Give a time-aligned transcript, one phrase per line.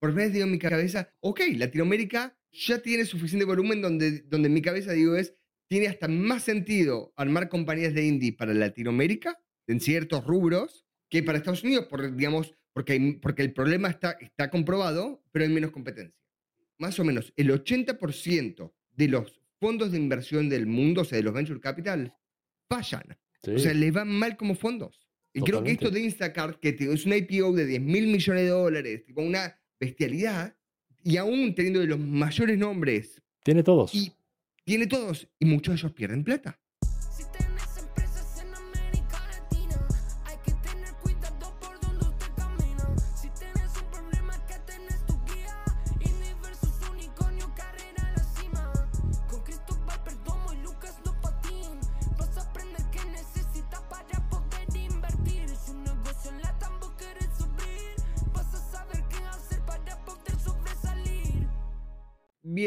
[0.00, 4.54] por vez digo en mi cabeza, ok, Latinoamérica ya tiene suficiente volumen donde, donde en
[4.54, 5.34] mi cabeza digo es,
[5.68, 11.38] tiene hasta más sentido armar compañías de indie para Latinoamérica, en ciertos rubros, que para
[11.38, 16.18] Estados Unidos, por, digamos, porque, porque el problema está, está comprobado, pero hay menos competencia.
[16.78, 21.24] Más o menos el 80% de los fondos de inversión del mundo, o sea, de
[21.24, 22.14] los venture capital,
[22.68, 23.18] fallan.
[23.46, 25.06] O sea, le van mal como fondos.
[25.32, 28.48] Y creo que esto de Instacart, que es una IPO de 10 mil millones de
[28.48, 30.54] dólares, tipo una bestialidad,
[31.02, 33.22] y aún teniendo de los mayores nombres.
[33.42, 33.94] Tiene todos.
[33.94, 34.12] Y
[34.64, 36.60] tiene todos, y muchos de ellos pierden plata.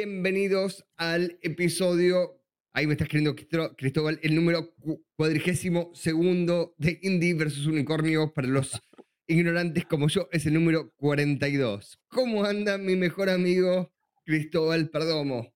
[0.06, 2.42] Bienvenidos al episodio,
[2.74, 3.42] ahí me está escribiendo
[3.78, 4.76] Cristóbal, el número
[5.16, 8.82] cuadrigésimo segundo de Indie versus Unicornio para los
[9.28, 12.02] ignorantes como yo, es el número 42.
[12.10, 13.94] ¿Cómo anda mi mejor amigo
[14.26, 15.54] Cristóbal Perdomo?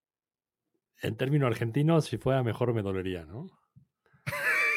[1.01, 3.47] En términos argentinos, si fuera mejor me dolería, ¿no?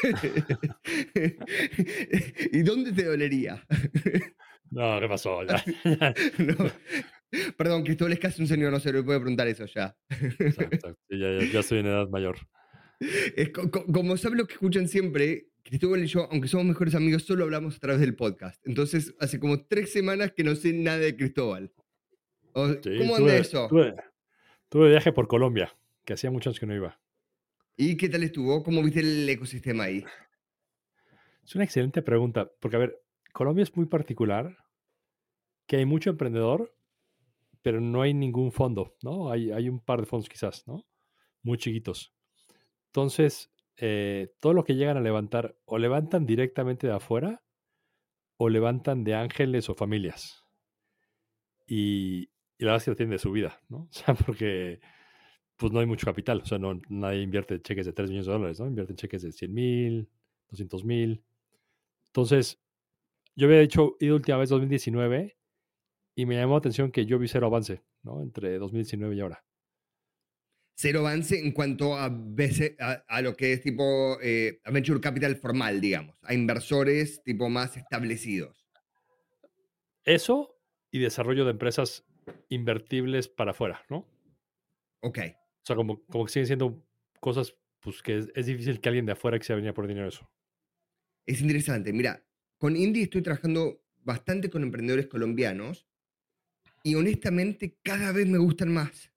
[2.51, 3.65] ¿Y dónde te dolería?
[4.69, 5.43] No, ¿qué pasó?
[5.43, 6.71] no.
[7.57, 9.95] Perdón, Cristóbal es casi un señor, no se le puede preguntar eso ya.
[10.09, 12.37] Exacto, ya, ya, soy en edad mayor.
[13.93, 17.77] como saben lo que escuchan siempre, Cristóbal y yo, aunque somos mejores amigos, solo hablamos
[17.77, 18.65] a través del podcast.
[18.65, 21.71] Entonces, hace como tres semanas que no sé nada de Cristóbal.
[22.53, 23.67] ¿Cómo anda eso?
[23.69, 23.95] Tuve,
[24.69, 25.73] tuve, viaje por Colombia,
[26.03, 26.99] que hacía muchos años que no iba.
[27.77, 28.61] ¿Y qué tal estuvo?
[28.63, 30.03] ¿Cómo viste el ecosistema ahí?
[31.43, 33.01] Es una excelente pregunta, porque a ver,
[33.31, 34.57] Colombia es muy particular,
[35.65, 36.75] que hay mucho emprendedor,
[37.61, 39.31] pero no hay ningún fondo, ¿no?
[39.31, 40.85] Hay, hay un par de fondos quizás, ¿no?
[41.43, 42.13] Muy chiquitos.
[42.87, 47.43] Entonces, eh, todo lo que llegan a levantar, o levantan directamente de afuera,
[48.37, 50.45] o levantan de ángeles o familias.
[51.67, 53.77] Y, y la base tiene de su vida, ¿no?
[53.89, 54.79] O sea, porque
[55.57, 58.33] pues no hay mucho capital, o sea, no, nadie invierte cheques de 3 millones de
[58.33, 58.65] dólares, ¿no?
[58.65, 60.09] Invierten cheques de 100 mil,
[60.49, 61.23] 200 mil.
[62.07, 62.59] Entonces,
[63.35, 65.37] yo había dicho, ido última vez 2019
[66.21, 68.21] y me llamó la atención que yo vi cero avance, ¿no?
[68.21, 69.43] Entre 2019 y ahora.
[70.75, 76.15] Cero avance en cuanto a, a, lo que es tipo eh, venture capital formal, digamos,
[76.21, 78.67] a inversores tipo más establecidos.
[80.03, 80.55] Eso
[80.91, 82.05] y desarrollo de empresas
[82.49, 84.07] invertibles para afuera, ¿no?
[85.01, 85.19] Ok.
[85.19, 86.85] O sea, como, como que siguen siendo
[87.19, 90.29] cosas pues que es, difícil que alguien de afuera que se venía por dinero eso.
[91.25, 91.91] Es interesante.
[91.93, 92.23] Mira,
[92.59, 95.87] con Indie estoy trabajando bastante con emprendedores colombianos
[96.83, 99.11] y honestamente cada vez me gustan más.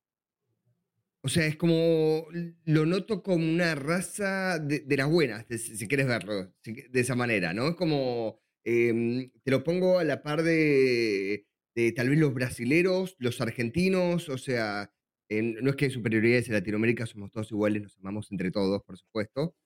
[1.23, 2.27] O sea, es como,
[2.65, 7.69] lo noto como una raza de, las buenas, si, quieres verlo de esa manera, ¿no?
[7.69, 13.17] Es como, em, te lo pongo a la par de, de, tal vez los brasileros,
[13.19, 14.93] los argentinos, o sea,
[15.31, 18.99] no es que hay superioridades en Latinoamérica, somos todos iguales, nos amamos entre todos, por
[18.99, 19.57] supuesto,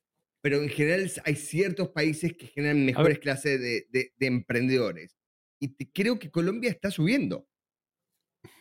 [0.41, 5.17] pero en general hay ciertos países que generan mejores clases de, de, emprendedores.
[5.61, 7.49] Y creo que Colombia está subiendo.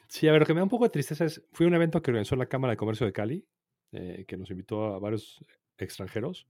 [0.08, 1.76] Sí, a ver, lo que me da un poco de tristeza es, fui a un
[1.76, 3.46] evento que organizó la Cámara de Comercio de Cali,
[3.92, 5.44] eh, que nos invitó a varios
[5.78, 6.48] extranjeros.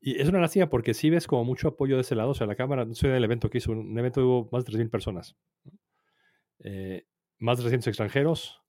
[0.00, 2.30] Y es una lástima porque sí ves como mucho apoyo de ese lado.
[2.30, 4.72] O sea, la Cámara, no sé del evento que hizo, un evento hubo más de
[4.72, 5.36] 3.000 personas.
[6.60, 7.06] Eh,
[7.38, 8.62] más de 300 extranjeros.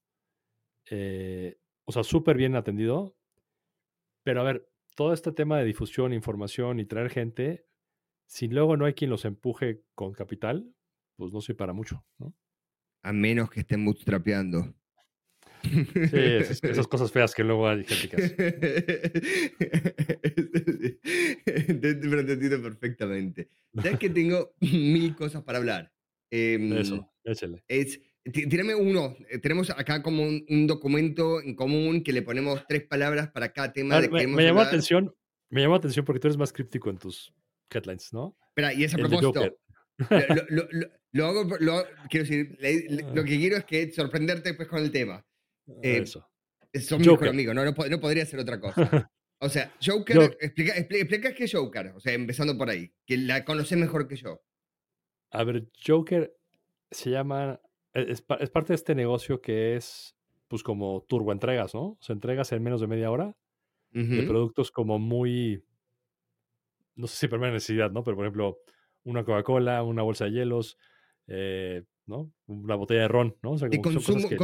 [0.90, 3.16] Eh, o sea, súper bien atendido.
[4.24, 7.68] Pero a ver, todo este tema de difusión, información y traer gente,
[8.26, 10.74] si luego no hay quien los empuje con capital,
[11.18, 12.34] pues no soy para mucho, ¿no?
[13.06, 14.74] A menos que estén bootstrapeando.
[15.62, 18.36] Sí, esas, cosas feas que luego hay gente que hace.
[21.46, 23.52] te, entiendo perfectamente.
[23.76, 25.94] Sabes que tengo mil cosas para hablar.
[26.32, 27.64] Eso, échale.
[27.68, 28.02] Es,
[28.32, 29.16] tírame uno.
[29.30, 33.72] Eh, tenemos acá como un, documento en común que le ponemos tres palabras para cada
[33.72, 35.14] tema de que me, me llamó atención,
[35.52, 37.32] me llamó atención porque tú eres más críptico en tus
[37.70, 38.36] headlines, ¿no?
[38.48, 39.56] Espera, y ese propósito.
[40.50, 40.88] Lo, lo,
[41.24, 41.48] hago,
[42.10, 42.58] quiero decir,
[43.14, 45.26] lo que quiero es que sorprenderte después con el tema.
[45.82, 46.28] Eh, Eso.
[46.82, 49.12] Son mi mejor amigo, no, no, podría ser otra cosa.
[49.42, 53.44] O sea, Joker, explica, explica, qué es Joker, o sea, empezando por ahí, que la
[53.44, 54.42] conoces mejor que yo.
[55.30, 56.34] A ver, Joker
[56.90, 57.60] se llama,
[57.94, 60.16] e, es, es parte de este negocio que es,
[60.48, 61.82] pues como turbo entregas, ¿no?
[61.82, 63.36] O sea, entregas en menos de media hora
[63.92, 65.64] de productos como muy,
[66.96, 68.04] no sé si primera necesidad, ¿no?
[68.04, 68.60] Pero por ejemplo,
[69.04, 70.78] una Coca-Cola, una bolsa de hielos,
[71.28, 72.34] eh, ¿no?
[72.48, 73.52] Una botella de ron, ¿no?
[73.54, 74.38] O sea, De consumo, que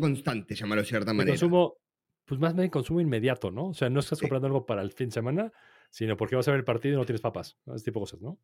[0.00, 1.26] constante, llamarlo de cierta de manera.
[1.26, 1.78] consumo,
[2.24, 3.68] pues más bien consumo inmediato, ¿no?
[3.68, 4.26] O sea, no estás Sí.
[4.26, 5.52] comprando algo para el fin de semana,
[5.90, 7.74] sino porque vas a ver el partido y no tienes papas, ¿no?
[7.74, 8.38] Ese tipo de cosas, ¿no?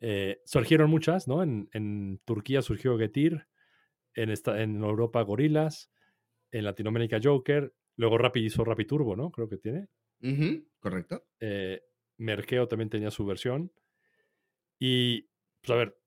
[0.00, 1.42] Eh, surgieron muchas, ¿no?
[1.42, 3.46] En, en Turquía surgió Getir,
[4.14, 5.92] en, esta, en Europa Gorilas,
[6.52, 9.30] en Latinoamérica Joker, luego Rappi hizo Rappi Turbo, ¿no?
[9.32, 9.88] Creo que tiene.
[10.22, 11.26] Ujú, ¿Correcto?
[11.40, 11.82] Eh,
[12.18, 13.72] Merkeo también tenía su versión.
[14.78, 15.28] Y,
[15.60, 15.99] pues a ver,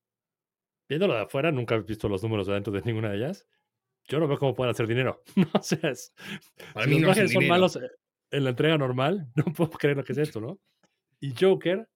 [0.88, 3.46] viéndolo de afuera, nunca he visto los números de dentro de ninguna de ellas.
[4.06, 5.22] Yo no veo cómo pueden hacer dinero.
[5.36, 6.12] No, o sea, es-
[6.74, 7.54] Para si mí los no hacen son dinero.
[7.54, 7.88] malos eh,
[8.30, 10.58] en la entrega normal, no puedo creer lo que es esto, ¿no?
[11.20, 11.88] Y Joker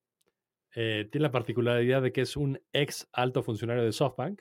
[0.75, 4.41] eh, tiene la particularidad de que es un ex alto funcionario de SoftBank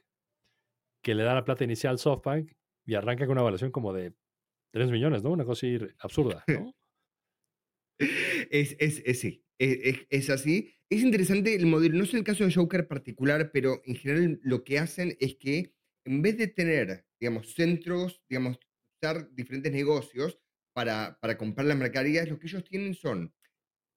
[1.03, 2.51] que le da la plata inicial al SoftBank
[2.85, 4.13] y arranca con una evaluación como de
[4.71, 5.31] 3 millones, ¿no?
[5.31, 5.67] Una cosa
[5.99, 6.73] absurda, ¿no?
[8.51, 10.73] Es, es, sí, es, es- es así.
[10.89, 14.63] Es interesante el modelo, no es el caso de Joker particular, pero en general lo
[14.63, 15.73] que hacen es que
[16.05, 18.57] en vez de tener, digamos, centros, digamos,
[19.01, 20.39] usar diferentes negocios
[20.73, 23.33] para, para comprar las mercaderías, lo que ellos tienen son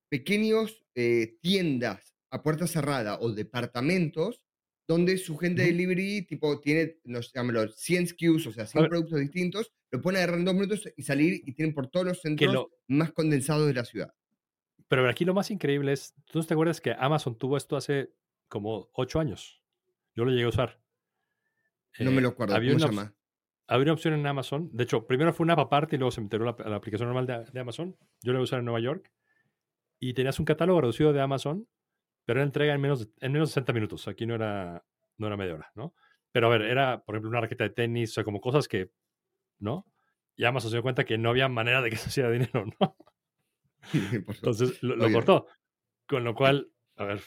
[0.08, 4.42] pequeños eh, tiendas a puerta cerrada o departamentos
[4.90, 8.82] donde su gente de delivery tipo tiene, no sé, llámalo, 100 SKUs, o sea, 100
[8.82, 8.90] ver.
[8.90, 12.06] productos distintos, lo pone a agarrar en dos minutos y salir y tienen por todos
[12.06, 14.12] los centros lo- más condensados de la ciudad.
[14.88, 18.12] Pero aquí lo más increíble es, ¿tú no te acuerdas que Amazon tuvo esto hace
[18.48, 19.62] como 8 años?
[20.16, 20.80] Yo lo llegué a usar.
[22.00, 23.14] No me Eh, lo acuerdo, había ¿cómo se una op- llama?
[23.68, 24.70] había una opción en Amazon.
[24.72, 27.26] De hecho, primero fue una app aparte y luego se a la, la aplicación normal
[27.26, 27.96] de, de Amazon.
[28.22, 29.12] Yo la voy a usar en Nueva York.
[30.00, 31.68] Y tenías un catálogo reducido de Amazon,
[32.30, 34.06] pero era entrega en menos, de- en menos de 60 minutos.
[34.06, 34.84] Aquí no era,
[35.18, 35.94] no era media hora, ¿no?
[36.30, 38.92] Pero a ver, era, por ejemplo, una raqueta de tenis, o sea, como cosas que,
[39.58, 39.84] ¿no?
[40.36, 42.96] Y Amazon se dio cuenta que no había manera de que se hiciera dinero, ¿no?
[44.36, 45.46] Entonces lo, lo cortó.
[46.06, 47.20] Con lo cual, a ver,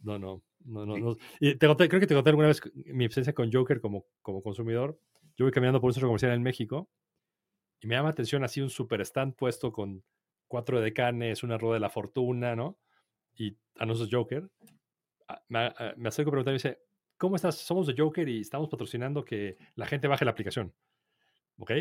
[0.00, 0.96] no, no, no, no.
[0.98, 1.16] no.
[1.38, 4.42] Y te conté- creo que te conté alguna vez mi experiencia con Joker como, como
[4.42, 4.98] consumidor.
[5.36, 6.90] Yo voy caminando por un centro comercial en México
[7.80, 10.02] y me llama la atención así un super stand puesto con
[10.48, 12.76] cuatro decanes, una rueda de la fortuna, ¿no?
[13.36, 13.56] Y
[14.10, 14.50] Joker.
[15.28, 16.82] Ah, Me, ah, me acerco a preguntar y me dice,
[17.16, 17.56] ¿cómo estás?
[17.56, 20.74] Somos de Joker y estamos patrocinando que la gente baje la aplicación.
[21.58, 21.72] ¿Ok?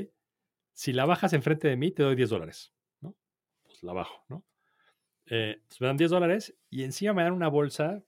[0.73, 2.73] Si la bajas enfrente de mí, te doy 10 dólares.
[3.01, 3.15] ¿no?
[3.63, 4.45] Pues la bajo, ¿no?
[5.25, 8.03] Eh, entonces me dan 10 dólares y encima me dan una bolsa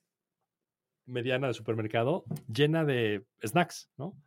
[1.06, 4.18] mediana de supermercado llena de snacks, ¿no?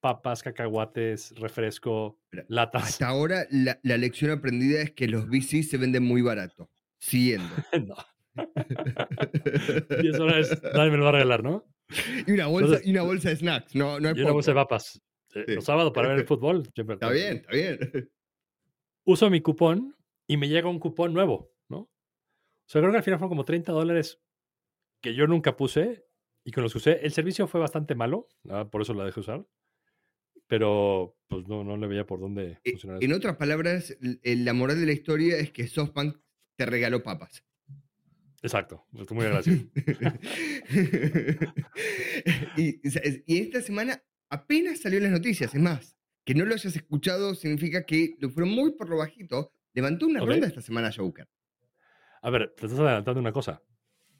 [0.00, 2.84] Papas, cacahuates, refresco, latas.
[2.84, 6.70] Hasta ahora la, la lección aprendida es que los VC se venden muy barato.
[6.98, 7.48] Siguiendo.
[7.86, 7.96] no.
[10.02, 11.64] 10 dólares, nadie me lo va a regalar, ¿no?
[12.26, 13.74] Y una bolsa, Entonces- y una bolsa de snacks.
[13.74, 14.96] No, no es Y una bolsa de papas.
[15.34, 15.54] Eh, Sí.
[15.54, 16.62] Los sábados para ver el fútbol.
[16.74, 17.78] siempre- Está bien, está bien.
[19.04, 19.94] Uso mi cupón
[20.26, 21.78] y me llega un cupón nuevo, ¿no?
[21.80, 21.90] O
[22.68, 24.20] sea, creo que al final fueron como 30 dólares
[25.02, 26.06] que yo nunca puse
[26.44, 27.00] y con los que usé.
[27.04, 28.28] El servicio fue bastante malo,
[28.70, 29.46] por eso la dejé usar.
[30.48, 33.18] Pero pues no, no le veía por dónde Eh, funcionar En eso.
[33.18, 36.16] otras palabras, la moral de la historia es que SoftBank
[36.56, 37.44] te regaló papas.
[38.42, 39.66] Exacto, estoy muy agradecido.
[42.56, 45.54] y, esta semana apenas salió en las noticias.
[45.54, 49.52] Es más, que no lo hayas escuchado significa que lo fueron muy por lo bajito.
[49.72, 51.28] Levantó una ronda esta semana Joker.
[52.22, 53.62] A ver, te estás adelantando una cosa.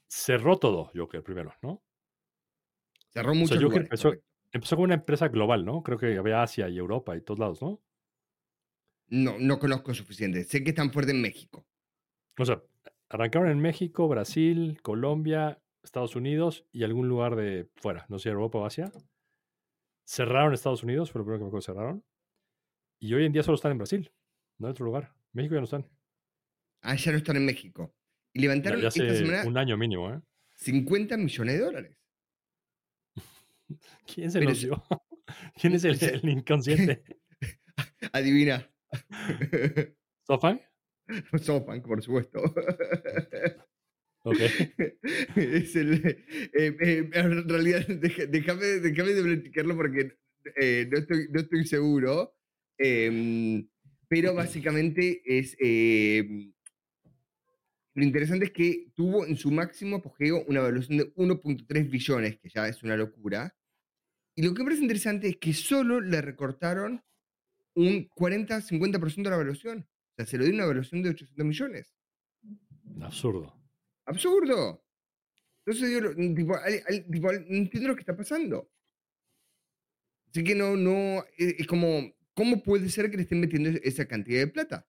[0.09, 1.83] Cerró todo Joker primero, ¿no?
[3.13, 4.15] Cerró muchos Joker empezó-
[4.71, 5.83] como una empresa global, ¿no?
[5.83, 7.83] Creo que había Asia y Europa y todos lados, ¿no?
[9.09, 10.45] No, no conozco suficiente.
[10.45, 11.67] Sé que están fuerte en México.
[12.39, 12.63] O sea,
[13.09, 18.59] arrancaron en México, Brasil, Colombia, Estados Unidos y algún lugar de fuera, no sé, Europa
[18.59, 18.91] o Asia.
[20.05, 22.05] Cerraron Estados Unidos, fue lo primero que me acuerdo que cerraron.
[23.01, 24.13] Y hoy en día solo están en Brasil,
[24.59, 25.15] no en otro lugar.
[25.33, 25.89] México ya no están.
[26.83, 27.95] Ah, ya no están en México.
[28.33, 30.21] Y levantaron ya esta hace semana un año mínimo, ¿eh?
[30.57, 31.99] 50 millones de dólares.
[34.07, 34.83] ¿Quién se Pero dio?
[35.61, 37.03] ¿Quién es el, el inconsciente?
[38.13, 38.71] Adivina.
[40.27, 40.61] ¿Sofan?
[41.43, 42.43] SoftBank, por supuesto.
[44.29, 44.41] Ok.
[45.37, 46.05] es el.
[46.05, 47.87] eh, eh, en realidad,
[48.29, 50.17] déjame, déjame de platicarlo porque
[50.57, 52.35] eh, no, estoy, no estoy seguro.
[52.77, 53.69] Em,
[54.09, 55.57] pero básicamente es.
[55.61, 56.53] em,
[57.95, 62.49] lo interesante es que tuvo en su máximo apogeo una evaluación de 1.3 billones, que
[62.49, 63.55] ya es una locura.
[64.35, 67.01] Y lo que me parece interesante es que solo le recortaron
[67.77, 69.87] un 40-50% de la evaluación.
[70.19, 71.95] O sea, se lo dio una evaluación de 800 millones.
[73.01, 73.55] Absurdo.
[74.07, 74.83] ¡Absurdo!
[75.67, 78.71] Entonces, yo, lo- tipo, al- al- tipo, al- no entiendo lo que está pasando.
[80.31, 83.81] Así que no, no, es, es como, ¿cómo puede ser que le estén metiendo es-
[83.83, 84.87] esa cantidad de plata?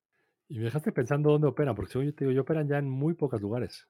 [0.48, 2.89] Y me dejaste pensando dónde operan, porque según yo te digo, yo operan ya en
[2.89, 3.86] muy pocos lugares.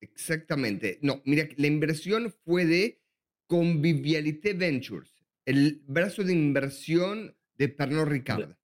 [0.00, 0.98] Exactamente.
[1.02, 3.02] No, mira, la inversión fue de
[3.46, 5.12] Convivialité Ventures,
[5.44, 8.54] el brazo de inversión de Pernod Ricard.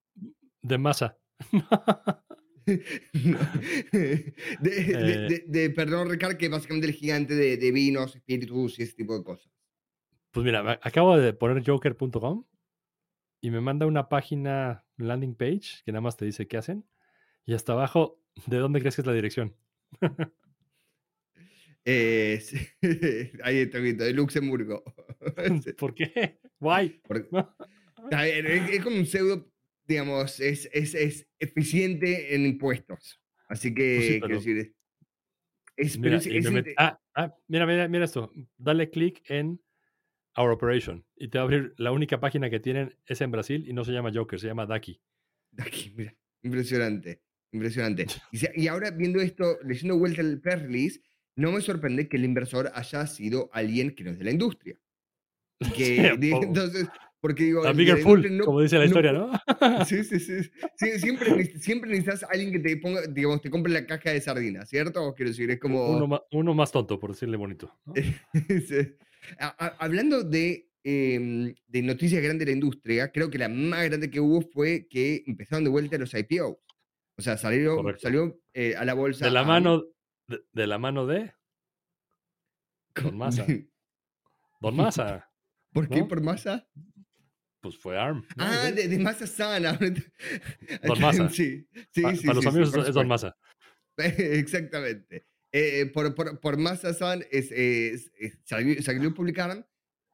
[0.64, 1.18] De masa.
[2.66, 8.84] de, de, de, Pernod Ricard, que es básicamente el gigante de, de vinos, espíritus y
[8.84, 9.52] ese tipo de cosas.
[10.30, 12.46] Pues mira, acabo de poner joker.com
[13.42, 16.86] y me manda una página landing page que nada más te dice qué hacen.
[17.44, 19.54] Y hasta abajo, ¿de dónde crees que es la dirección?
[21.84, 22.42] Eh,
[23.44, 24.82] ahí está viendo, de Luxemburgo.
[25.76, 26.40] ¿Por qué?
[26.58, 27.02] Guay.
[28.10, 29.52] es, como un pseudo,
[29.86, 33.20] digamos, es, es, es eficiente en impuestos.
[33.48, 34.74] Así que, decir,
[35.76, 36.20] es, mira,
[36.76, 38.30] ah, ah, mira, mira, mira esto.
[38.56, 39.60] Dale clic en
[40.36, 43.64] Our Operation y te va a abrir la única página que tienen es en Brasil
[43.68, 45.00] y no se llama Joker, se llama Daki.
[45.50, 47.22] Daki, mira, impresionante,
[47.52, 48.06] impresionante.
[48.54, 51.00] Y, ahora viendo esto, leyendo vuelta el press
[51.36, 54.76] no me sorprende que el inversor haya sido alguien que no es de la industria.
[55.76, 56.88] Que, entonces,
[57.24, 57.62] porque digo...
[58.44, 59.32] Como dice la historia, ¿no?
[59.86, 60.50] Sí, sí, sí,
[60.98, 64.68] siempre, siempre necesitas a alguien que te ponga, digamos, te compre la caja de sardinas,
[64.68, 65.14] ¿cierto?
[65.14, 65.88] Quiero decir, es como...
[65.88, 67.74] Uno más, uno más tonto, por decirle bonito.
[68.68, 68.94] sí
[69.78, 74.20] hablando de, em, de noticias grandes de la industria, creo que la más grande que
[74.20, 76.60] hubo fue que empezaron de vuelta los IPO.
[77.16, 79.24] O sea, salió, salió eh, a la bolsa.
[79.24, 79.84] De la mano
[80.26, 81.32] de, la mano de
[82.94, 83.46] Don Massa.
[84.60, 85.30] Don Massa.
[85.72, 86.68] ¿Por qué por Massa?
[87.64, 88.22] Pues fue ARM.
[88.36, 89.72] Ah, de, de, Massa Sana.
[89.72, 91.30] Don Massa.
[91.30, 92.26] Sí, sí, sí.
[92.26, 93.34] Para los amigos es Don Massa.
[93.96, 95.24] Exactamente.
[95.50, 96.58] Eh, por, por, por
[97.30, 98.10] es, es,
[98.44, 99.64] salió, salió publicaron.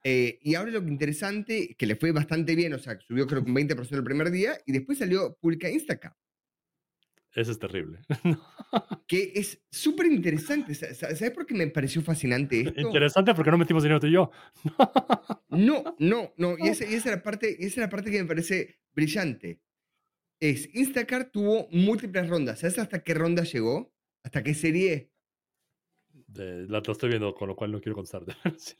[0.05, 3.43] Eh, y ahora lo que interesante, que le fue bastante bien, o sea, subió creo
[3.43, 6.17] que un 20% el primer día, y después salió publica Instacart.
[7.35, 8.01] Eso es terrible.
[9.07, 10.75] que es súper interesante.
[10.75, 12.81] ¿Sabes por qué me pareció fascinante esto?
[12.81, 14.31] Interesante porque no metimos dinero tú y yo.
[15.49, 16.57] no, no, no.
[16.59, 19.61] Y esa, y esa, es la parte, esa es la parte que me parece brillante.
[20.41, 22.61] Es, Instacart tuvo múltiples rondas.
[22.61, 23.95] ¿Sabes hasta qué ronda llegó?
[24.25, 25.11] ¿Hasta qué serie?
[26.35, 28.35] la, estoy viendo, con lo cual no quiero contarte.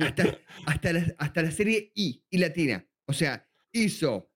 [0.67, 2.87] hasta, la, hasta la serie I, y latina.
[3.07, 4.31] O sea, hizo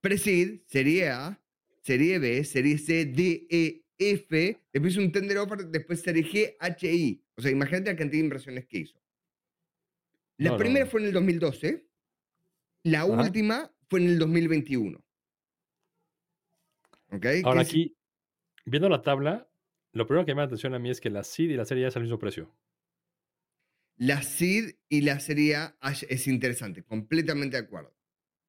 [0.00, 1.40] Presid, serie A,
[1.86, 6.92] serie B, serie C, D, E, F, después un tender offer, después serie G, H,
[6.92, 7.22] I.
[7.36, 9.00] O sea, imagínate la cantidad de inversiones que hizo.
[10.38, 11.86] La primera fue en el 2012,
[12.82, 15.02] la última fue en el 2021.
[17.12, 17.42] ¿Okay?
[17.44, 17.96] Ahora aquí,
[18.64, 19.48] viendo la tabla,
[19.92, 21.84] lo primero que me da atención a mí es que la SID y la serie
[21.84, 22.52] A es al mismo precio.
[23.96, 25.76] La SID y la serie A
[26.08, 27.94] es interesante, completamente de acuerdo.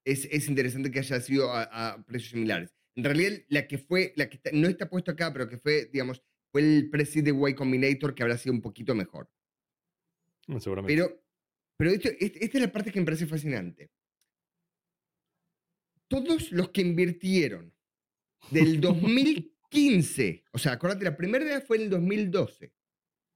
[0.03, 2.76] Es, es interesante que haya sido a, precios similares.
[2.97, 6.21] En realidad, la que fue, la que no está puesto acá, pero que fue, digamos,
[6.51, 9.31] fue el precio de Y Combinator que habrá sido un poquito mejor.
[10.47, 10.93] Mm, seguramente.
[10.93, 11.23] Pero,
[11.77, 13.89] pero esta es la parte que me parece fascinante.
[16.09, 17.73] Todos los que invirtieron
[18.51, 20.45] del 2000 15.
[20.51, 22.73] O sea, acuérdate, la primera idea fue en el 2012.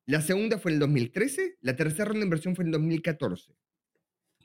[0.08, 1.58] La segunda fue en el 2013.
[1.62, 3.56] La tercera ronda de inversión fue en el 2014.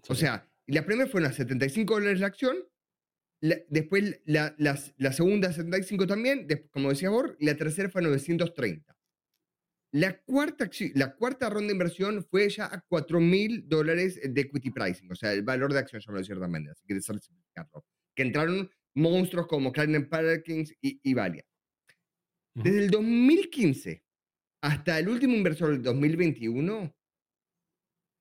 [0.09, 2.57] O sea, la primera fue a 75 dólares la acción.
[3.69, 8.97] Después la, la, segunda 75 también, como decía Bor, la tercera fue a 930.
[9.93, 14.71] La cuarta, la cuarta ronda de inversión fue ya a 4 mil dólares de equity
[14.71, 17.01] pricing, o sea, el valor de acción, de cierta manera, así que de
[18.15, 21.45] Que entraron monstruos como Kleiner Perkins y, y Valia.
[22.55, 24.03] Desde el 2015
[24.63, 26.95] hasta el último inversor del 2021,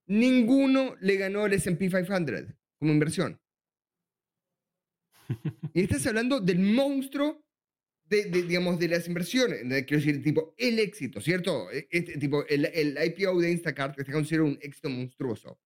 [0.08, 3.40] ninguno le ganó al SP 500 como inversión.
[5.74, 7.44] Y estás hablando del monstruo
[8.06, 9.62] de, digamos, de las inversiones.
[9.86, 11.72] Quiero decir, tipo, el éxito, ¿cierto?
[11.72, 15.60] E, este, tipo, el, el IPO de Instacart está considerado un éxito monstruoso.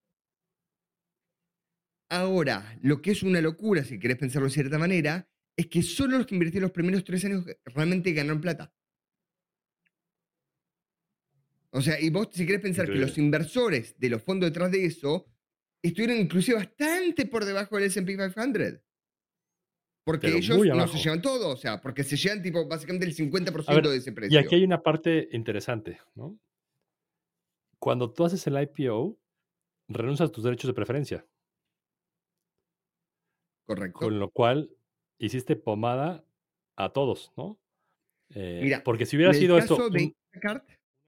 [2.10, 6.18] Ahora, lo que es una locura, si querés pensarlo de cierta manera, es que solo
[6.18, 8.74] los que invirtieron los primeros tres años realmente ganaron plata.
[11.72, 14.86] O sea, y vos si querés pensar que los inversores de los fondos detrás de
[14.86, 15.28] eso
[15.84, 18.82] estuvieron inclusive bastante por debajo del S&P 500.
[20.10, 23.90] Porque ellos no se llevan todo, o sea, porque se llevan tipo básicamente el 50%
[23.90, 24.40] de ese precio.
[24.40, 26.40] Y aquí hay una parte interesante, ¿no?
[27.78, 29.20] Cuando tú haces el IPO,
[29.88, 31.28] renuncias a tus derechos de preferencia.
[33.68, 34.00] Correcto.
[34.00, 34.72] Con lo cual
[35.20, 36.26] hiciste pomada
[36.76, 37.60] a todos, ¿no?
[38.34, 39.92] Eh, Mira, porque si hubiera sido esto.
[39.92, 40.12] De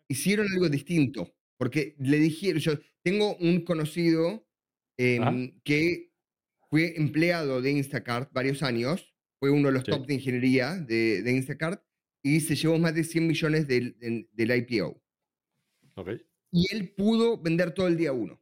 [0.10, 1.34] hicieron algo distinto.
[1.58, 4.46] Porque le dijeron, yo tengo un conocido
[4.98, 6.11] em, que
[6.72, 11.32] fue empleado de Instacart varios años, fue uno de los top de ingeniería de, de,
[11.34, 11.84] Instacart
[12.24, 13.98] y se llevó más de 100 millones del,
[14.32, 15.02] del IPO.
[15.96, 16.26] Okay.
[16.52, 18.42] Y él pudo vender todo el día uno.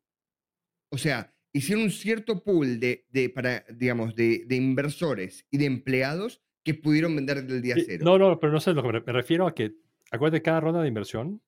[0.92, 5.66] O sea, hicieron un cierto pool de, de para, digamos, de, de, inversores y de
[5.66, 8.04] empleados que pudieron vender desde el día cero.
[8.06, 9.74] No, no, pero no sé lo que me, refiero a que,
[10.12, 11.42] acuérdate, cada ronda de inversión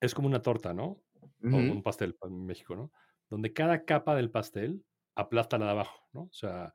[0.00, 1.02] es como una torta, ¿no?
[1.42, 2.92] O un pastel en México, ¿no?
[3.30, 4.84] Donde cada capa del pastel
[5.18, 6.22] aplasta la de abajo, ¿no?
[6.22, 6.74] O sea,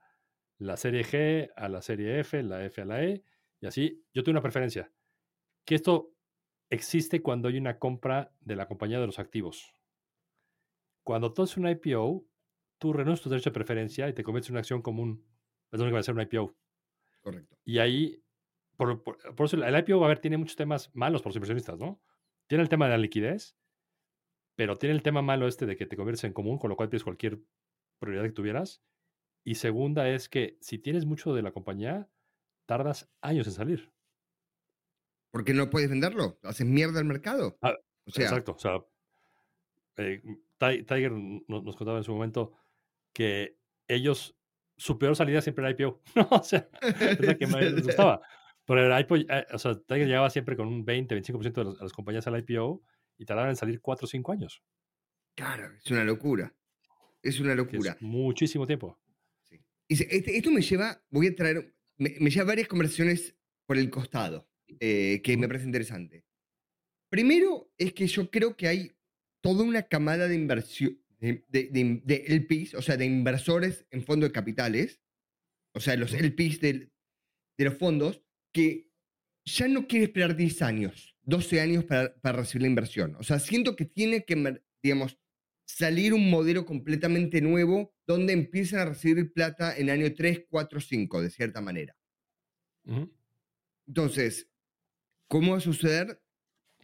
[0.57, 3.23] la serie G a la serie F, la F a la E,
[3.61, 4.05] y así.
[4.13, 4.91] Yo tengo una preferencia.
[5.65, 6.13] Que esto
[6.69, 9.73] existe cuando hay una compra de la compañía de los activos.
[11.03, 12.25] Cuando tú haces un IPO,
[12.79, 15.25] tú renuncias tu derecho de preferencia y te conviertes en una acción común.
[15.71, 16.53] Es lo que va a ser un IPO.
[17.21, 17.57] Correcto.
[17.63, 18.21] Y ahí,
[18.75, 19.01] por,
[19.39, 22.01] eso el IPO, va a ver, tiene muchos temas malos por los inversionistas, ¿no?
[22.47, 23.55] Tiene el tema de la liquidez,
[24.55, 26.89] pero tiene el tema malo este de que te conviertes en común, con lo cual
[26.89, 27.39] tienes cualquier
[28.03, 28.81] prioridad que tuvieras.
[29.43, 32.09] Y segunda es que si tienes mucho de la compañía,
[32.65, 33.93] tardas años en salir.
[35.31, 37.57] Porque no puedes venderlo, haces mierda al mercado.
[37.61, 38.83] Ah, exacto, o sea,
[39.97, 40.21] eh,
[40.57, 42.53] Tiger nos contaba en su momento
[43.13, 43.57] que
[43.87, 44.35] ellos,
[44.77, 48.21] su peor salida siempre era IPO, O sea, es la que más les gustaba.
[48.65, 51.93] Pero el IPO, eh, o sea, Tiger llegaba siempre con un 20, 25% de, las
[51.93, 52.81] compañías al IPO
[53.17, 54.63] y tardaban en salir 4 o 5 años.
[55.35, 56.53] Claro, es una locura.
[57.23, 57.97] Es una locura.
[58.01, 58.99] muchísimo tiempo.
[59.87, 64.49] Este, esto me lleva, voy a traer, me, lleva varias conversaciones por el costado
[64.79, 66.25] eh, que me parece interesante.
[67.09, 68.91] Primero es que yo creo que hay
[69.41, 74.33] toda una camada de inversión, de, de, LPs, o sea, de inversores en fondos de
[74.33, 74.99] capitales,
[75.73, 76.91] o sea, los LPs de,
[77.57, 78.91] de los fondos, que
[79.45, 83.15] ya no quiere esperar 10 años, 12 años para, para recibir la inversión.
[83.15, 85.17] O sea, siento que tiene que, digamos,
[85.75, 91.21] salir un modelo completamente nuevo donde empiezan a recibir plata en año 3, 4, 5,
[91.21, 91.95] de cierta manera.
[93.87, 94.49] Entonces,
[95.27, 96.21] ¿cómo va a suceder?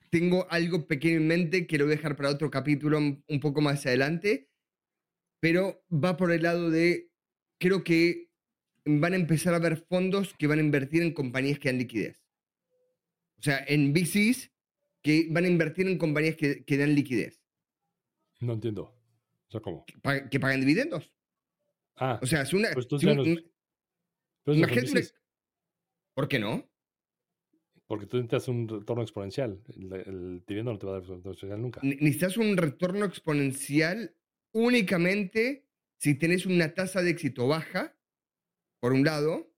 [0.09, 3.61] Tengo algo pequeño en mente que lo voy a dejar para otro capítulo un poco
[3.61, 4.49] más adelante,
[5.39, 7.11] pero va por el lado de,
[7.59, 8.29] creo que
[8.85, 12.25] van a empezar a haber fondos que van a invertir en compañías que dan liquidez.
[13.37, 14.51] O sea, en VCs
[15.03, 17.38] que van a invertir en compañías que, que dan liquidez.
[18.39, 18.95] No entiendo.
[19.47, 19.85] O sea, ¿cómo?
[19.85, 21.11] Que, pagan dividendos.
[21.95, 22.19] Ah.
[22.21, 22.69] O sea, es una.
[22.73, 22.87] Pues
[26.13, 26.69] ¿Por qué no?
[27.87, 29.61] Porque tú necesitas un retorno exponencial.
[29.67, 31.81] El, dividendo no te va a dar retorno exponencial nunca.
[31.83, 34.15] Necesitas un retorno exponencial
[34.51, 35.65] únicamente
[35.97, 37.97] si tienes una tasa de éxito baja,
[38.79, 39.51] por un lado.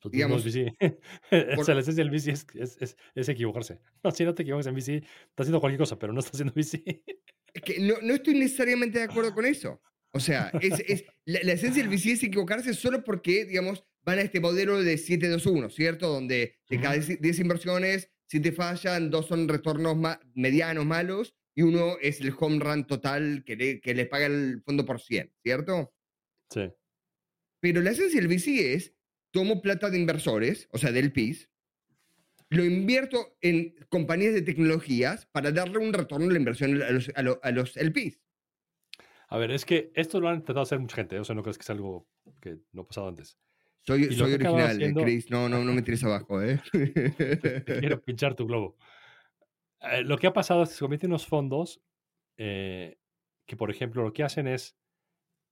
[0.00, 0.76] Pues digamos, VC.
[1.58, 3.80] o sea, la esencia del VC es, es, es, equivocarse.
[4.04, 6.52] No, si no te equivocas en VC, estás haciendo cualquier cosa, pero no estás haciendo
[6.54, 7.02] VC
[7.60, 9.80] que no, no, estoy necesariamente de acuerdo con eso.
[10.12, 14.22] O sea, es, es la, esencia del VC es equivocarse solo porque, digamos, van a
[14.22, 16.08] este modelo de 7-2-1, ¿cierto?
[16.08, 19.96] Donde de cada 10 inversiones, 7 fallan, 2 son retornos
[20.34, 24.62] medianos, malos, y uno es el home run total que le, que le paga el
[24.64, 25.94] fondo por 100, ¿cierto?
[26.50, 26.70] Sí.
[27.60, 28.94] Pero la esencia del VC es,
[29.30, 31.48] tomo plata de inversores, o sea, del PIS,
[32.52, 37.10] lo invierto en compañías de tecnologías para darle un retorno a la inversión a los,
[37.42, 38.20] a, los LPs.
[39.28, 41.20] A ver, es que esto lo han intentado hacer mucha gente, ¿eh?
[41.20, 42.06] o sea, no crees que es algo
[42.40, 43.38] que no ha pasado antes.
[43.80, 45.30] Soy, soy original, eh, Chris.
[45.30, 46.60] No, no, no me tires abajo, ¿eh?
[47.64, 48.76] quiero pinchar tu globo.
[49.80, 51.82] Eh, lo que ha pasado es que se convierten unos fondos
[52.36, 54.76] que, por ejemplo, lo que hacen es,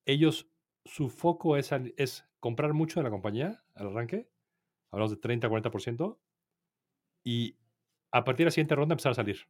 [0.04, 0.50] ellos,
[0.84, 4.28] su foco es, es comprar mucho de la compañía al arranque,
[4.90, 6.18] hablamos de 30-40%,
[7.22, 7.56] y
[8.12, 9.46] a partir de la siguiente ronda empezar a salir.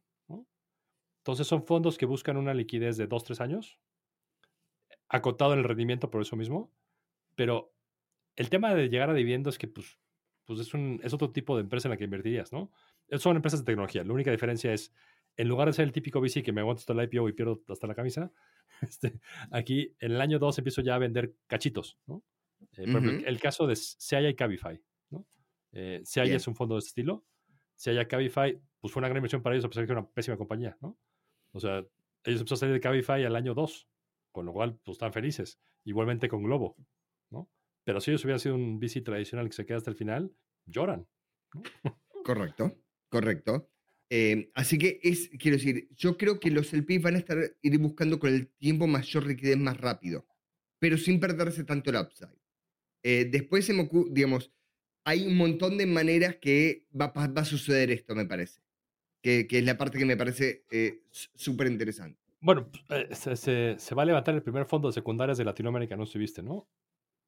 [1.19, 3.79] Entonces son fondos que buscan una liquidez de 2-3 años,
[5.07, 6.73] acotado en el rendimiento por eso mismo,
[7.35, 7.75] pero
[8.35, 9.99] el tema de llegar a dividendos es que pues,
[10.45, 12.71] pues es, un, es otro tipo de empresa en la que invertirías, ¿no?
[13.19, 14.03] Son empresas de tecnología.
[14.03, 14.93] La única diferencia es,
[15.37, 17.61] en lugar de ser el típico VC que me aguanto hasta el IPO y pierdo
[17.67, 18.31] hasta la camisa,
[18.81, 19.19] este,
[19.51, 22.23] aquí en el año 2 empiezo ya a vender cachitos, ¿no?
[22.77, 25.25] Eh, por ejemplo, el caso de Seaya y Cabify, ¿no?
[25.71, 27.25] Eh, Seaya es un fondo de este estilo
[27.81, 30.01] si haya Cabify, pues fue una gran inversión para ellos, a pesar de que era
[30.01, 30.99] una pésima compañía, ¿no?
[31.51, 31.79] O sea,
[32.23, 33.89] ellos empezaron a salir de Cabify al año 2,
[34.31, 35.59] con lo cual, pues están felices.
[35.83, 36.75] Igualmente con Globo,
[37.31, 37.49] ¿no?
[37.83, 40.31] Pero si ellos hubieran sido un VC tradicional que se queda hasta el final,
[40.67, 41.07] lloran.
[42.23, 42.77] Correcto,
[43.09, 43.71] correcto.
[44.11, 47.79] Eh, así que es, quiero decir, yo creo que los LPs van a estar ir
[47.79, 50.27] buscando con el tiempo mayor liquidez más rápido,
[50.77, 52.37] pero sin perderse tanto el upside.
[53.01, 53.67] Eh, después,
[54.11, 54.53] digamos,
[55.03, 58.61] hay un montón de maneras que va, a suceder esto, me parece.
[59.21, 62.19] Que, es la parte que me parece eh, súper interesante.
[62.39, 63.09] Bueno, eh,
[63.77, 66.67] se, va a levantar el primer fondo de secundarias de Latinoamérica, no viste, ¿no?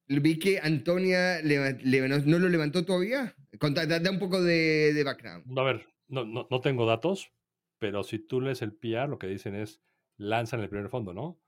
[0.07, 3.35] Vi que Antonia no lo levantó todavía.
[3.51, 5.57] da, un poco de, background.
[5.57, 7.31] A ver, no, no, tengo datos,
[7.79, 9.81] pero si tú lees el PR, lo que dicen es
[10.17, 11.39] lanzan el primer fondo, ¿no?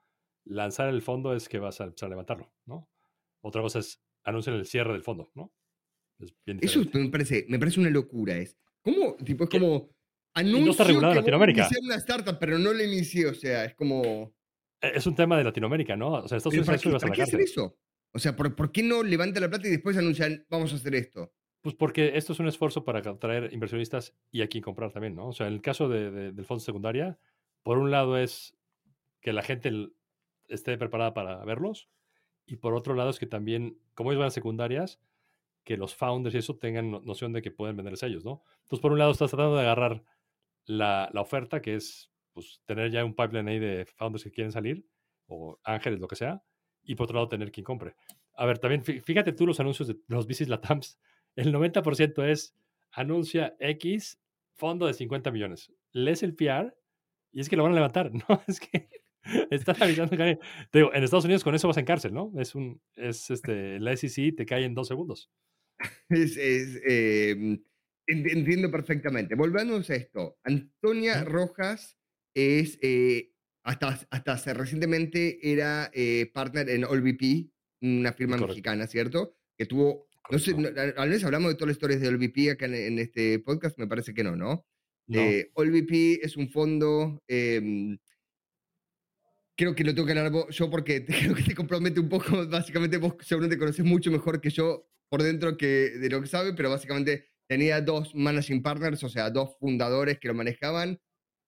[0.45, 2.87] lanzar el fondo es que vas a a levantarlo, ¿no?
[3.41, 5.51] Otra cosa es anunciar el cierre del fondo, ¿no?
[6.61, 8.37] Eso me parece, me parece una locura.
[8.37, 9.15] Es, ¿Cómo?
[9.15, 9.89] Tipo, es como.
[10.33, 11.69] Anuncio no está regulado en Latinoamérica.
[11.81, 14.33] una startup, pero no la inicié, o sea, es como.
[14.81, 16.13] E, es un tema de Latinoamérica, ¿no?
[16.13, 17.77] O sea, Estados Unidos ¿Para, qué, ¿para qué hacer eso?
[18.11, 20.95] O sea, ¿por, ¿por, qué no levanta la plata y después anuncian, vamos a hacer
[20.95, 21.33] esto?
[21.61, 25.29] Pues porque esto es un esfuerzo para atraer inversionistas y a quien comprar también, ¿no?
[25.29, 27.17] O sea, en el caso de, del fondo secundaria,
[27.63, 28.55] por un lado es
[29.19, 29.71] que la gente
[30.47, 31.89] esté preparada para verlos
[32.45, 34.99] y por otro lado es que también, como ellos van a secundarias,
[35.65, 38.43] que los founders y eso tengan noción de que pueden venderse ellos, ¿no?
[38.63, 40.03] Entonces, por un lado, estás tratando de agarrar
[40.65, 44.51] la, la, oferta, que es pues, tener ya un pipeline ahí de founders que quieren
[44.51, 44.87] salir,
[45.27, 46.43] o ángeles, lo que sea,
[46.83, 47.95] y por otro lado, tener quien compre.
[48.35, 50.99] A ver, también fíjate tú los anuncios de los bicis Latams.
[51.35, 52.55] El 90% es
[52.91, 54.21] anuncia X,
[54.53, 55.71] fondo de 50 millones.
[55.91, 56.75] Lees el PR
[57.31, 58.41] y es que lo van a levantar, ¿no?
[58.47, 58.89] Es que
[59.49, 60.39] están avisando que...
[60.69, 62.31] Te digo, en Estados Unidos con eso vas en cárcel, ¿no?
[62.37, 62.81] Es un...
[62.95, 63.79] Es este...
[63.79, 65.29] La SEC te cae en dos segundos.
[66.09, 66.37] Es,
[66.85, 67.63] em,
[68.07, 69.35] entiendo perfectamente.
[69.35, 70.37] Volvamos a esto.
[70.43, 71.97] Antonia Rojas
[72.33, 73.31] es, eh,
[73.63, 77.49] hasta, hasta recientemente era eh, partner en OLVP,
[77.81, 79.35] una firma mexicana, ¿cierto?
[79.57, 82.99] Que tuvo, no sé, al menos hablamos de todas las historias de OLVP acá en,
[82.99, 84.65] este podcast, me parece que no, ¿no?
[85.07, 85.19] no.
[85.19, 85.51] Eh,
[86.21, 87.97] es un fondo em,
[89.55, 92.47] creo que lo tengo que hablar yo porque creo que te compromete un poco.
[92.47, 96.53] Básicamente, vos seguramente conoces mucho mejor que yo por dentro que de lo que sabe,
[96.53, 100.99] pero básicamente tenía dos managing partners, o sea, dos fundadores que lo manejaban.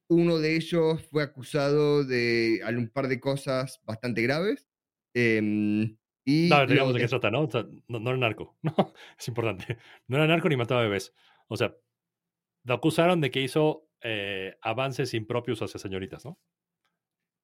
[0.09, 4.67] Uno de ellos fue acusado de un par de cosas bastante graves.
[5.13, 7.47] Em, y no, digamos de qué trata, ¿no?
[7.87, 8.09] ¿no?
[8.09, 8.93] era narco, ¿no?
[9.17, 9.77] Es importante.
[10.07, 11.13] No era narco ni mataba bebés.
[11.47, 11.75] O sea,
[12.63, 16.39] lo acusaron de que hizo eh, avances impropios hacia señoritas, ¿no?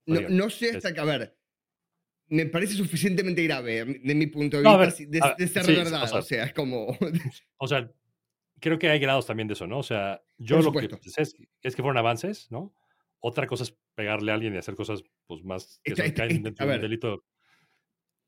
[0.05, 1.37] No, no sé hasta que, a ver,
[2.27, 6.11] me parece suficientemente grave de mi punto de vista de, ser verdad.
[6.13, 6.87] O sea, es como.
[7.57, 7.91] o sea,
[8.59, 9.79] creo que hay grados también de eso, ¿no?
[9.79, 12.73] O sea, yo lo que es, es, que fueron avances, ¿no?
[13.19, 16.75] Otra cosa es pegarle a alguien y hacer cosas pues más que caen dentro de
[16.75, 17.23] un delito.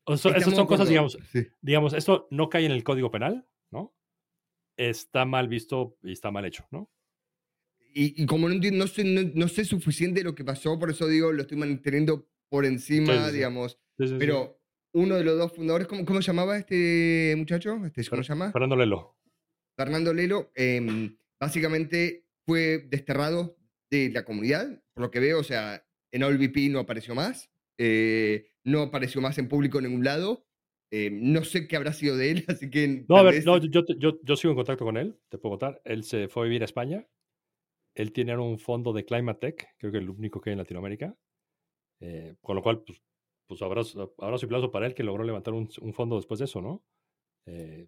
[0.06, 1.18] Esas son cosas, digamos,
[1.60, 3.94] digamos, esto no cae en el código penal, ¿no?
[4.76, 6.90] Está mal visto y está mal hecho, ¿no?
[7.98, 11.40] Y, como no, no, sé, no, sé suficiente lo que pasó, por eso digo, lo
[11.40, 13.78] estoy manteniendo por encima, digamos.
[13.96, 14.60] Pero
[14.92, 17.76] uno de los dos fundadores, ¿cómo, cómo llamaba este muchacho?
[17.84, 18.52] Este, ¿Cómo se llama?
[18.52, 19.16] Fernando Lelo.
[19.76, 23.56] Fernando Lelo, em, básicamente fue desterrado
[23.90, 28.52] de la comunidad, por lo que veo, o sea, en OLVP no apareció más, eh,
[28.64, 30.46] no apareció más en público en ningún lado.
[30.90, 33.04] Em, no sé qué habrá sido de él, así que.
[33.08, 35.80] No, a ver, no, yo, yo, yo, sigo en contacto con él, te puedo contar.
[35.84, 37.06] Él se fue a vivir a España.
[37.94, 40.58] Él tiene un fondo de Climate Tech, creo que es el único que hay en
[40.58, 41.16] Latinoamérica.
[42.00, 43.02] Eh, con lo cual, pues,
[43.46, 46.60] pues abrazo, abrazo y aplauso para él que logró levantar un, fondo después de eso,
[46.60, 46.84] ¿no?
[47.46, 47.86] Eh,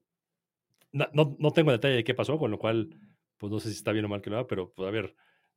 [0.92, 2.88] no, no, tengo detalle de qué pasó, con lo cual,
[3.36, 5.14] pues no sé si está bien o mal que lo haga, pero pues a ver,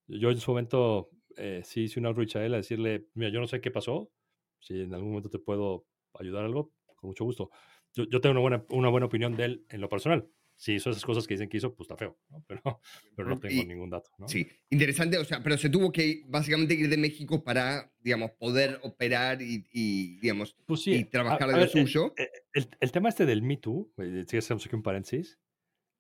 [0.08, 3.40] yo en su momento eh, sí hice una outreach a él a decirle, mira, yo
[3.40, 4.12] no sé qué pasó,
[4.60, 7.50] si en algún momento te puedo ayudar algo, con mucho gusto.
[7.94, 10.30] Yo, yo tengo una buena, una buena opinión de él en lo personal
[10.62, 12.46] si hizo esas cosas que dicen que hizo, pues está feo, ¿no?
[12.48, 12.62] Pero,
[13.16, 14.12] pero no tengo ningún dato.
[14.20, 14.28] ¿no?
[14.28, 18.80] Sí, interesante, o sea, pero se tuvo que básicamente ir de México para, digamos, poder
[18.84, 22.14] operar y, digamos, pues y trabajar de lo suyo.
[22.16, 25.40] Eh, el, el, tema este del Me Too, eh, si hacemos aquí un paréntesis,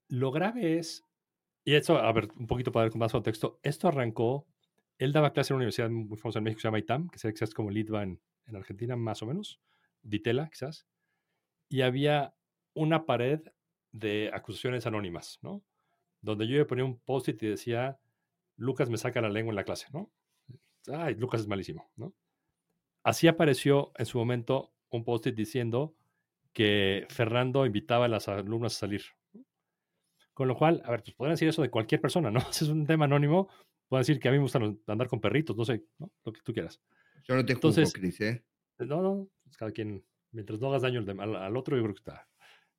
[0.10, 1.08] lo grave es,
[1.65, 4.45] y esto, a ver, un poquito para dar más contexto, esto arrancó,
[5.00, 7.34] él daba clase en una universidad muy famosa en México, se llama ITAM, que se
[7.34, 9.60] quizás como LIDVA en, en Argentina, más o menos,
[10.04, 10.86] Ditela, quizás,
[11.67, 12.36] y había
[12.76, 13.41] una pared
[13.91, 15.63] de acusaciones anónimas, ¿no?
[16.21, 17.99] Donde yo le ponía un post-it y decía,
[18.58, 20.12] Lucas me saca la lengua en la clase, ¿no?
[20.88, 22.13] Ay, Lucas es malísimo, ¿no?
[23.04, 25.95] Así apareció en su momento un post-it diciendo
[26.54, 29.04] que Fernando invitaba a las alumnas a salir.
[30.34, 32.39] Con lo cual, a ver, pues podrían decir eso de cualquier persona, ¿no?
[32.51, 33.49] Si es un tema anónimo,
[33.88, 36.12] pueden decir que a mí me gusta andar con perritos, no sé, ¿no?
[36.23, 36.82] Lo que tú quieras.
[37.27, 38.43] Yo no te juzgo, Chris, ¿eh?
[38.80, 41.99] No, no, pues cada quien, mientras no hagas daño al, al otro, yo creo que
[41.99, 42.27] está,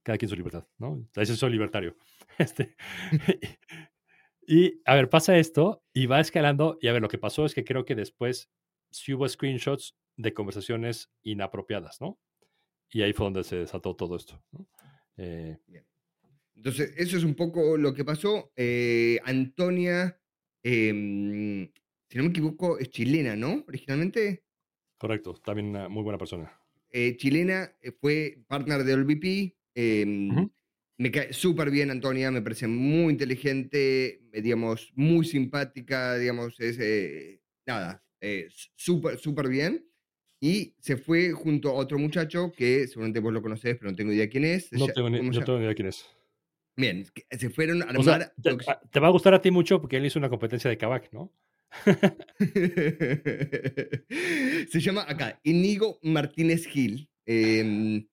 [0.03, 1.09] cada quien su libertad, ¿no?
[1.15, 1.97] Veces soy libertario.
[2.39, 2.77] Este,
[4.47, 6.79] y, a ver, pasa esto y va escalando.
[6.81, 8.51] Y a ver, lo que pasó es que creo que después
[8.91, 12.19] sí hubo screenshots de conversaciones inapropiadas, ¿no?
[12.91, 14.43] Y ahí fue donde se desató todo esto.
[14.53, 14.69] ¿no?
[15.17, 15.59] Eh,
[16.55, 18.53] Entonces, eso es un poco lo que pasó.
[18.57, 20.21] Eh, Antonia,
[20.63, 21.71] em,
[22.09, 23.65] si no me equivoco, es chilena, ¿no?
[23.67, 24.45] Originalmente.
[24.99, 26.53] Correcto, también una muy buena persona.
[26.91, 28.93] Eh, chilena, fue partner de
[29.75, 30.51] Em,
[30.99, 37.41] me cae súper bien Antonia, me parece muy inteligente, digamos, muy simpática, digamos, es, eh,
[37.67, 39.87] nada, eh, súper, súper bien.
[40.45, 44.13] y se fue junto a otro muchacho que seguramente vos lo conocés, pero no tengo
[44.13, 44.73] idea quién es.
[44.73, 46.05] No Ya- tengo, ni, ¿cómo no tengo idea quién es.
[46.77, 48.35] Bien, se fueron a O sea, armar.
[48.43, 50.29] te, lo que- a- te va a gustar a ti mucho porque él hizo una
[50.29, 51.33] competencia de Kavak, ¿no?
[54.69, 57.09] se llama acá Inigo Martínez Gil.
[57.27, 58.05] eh,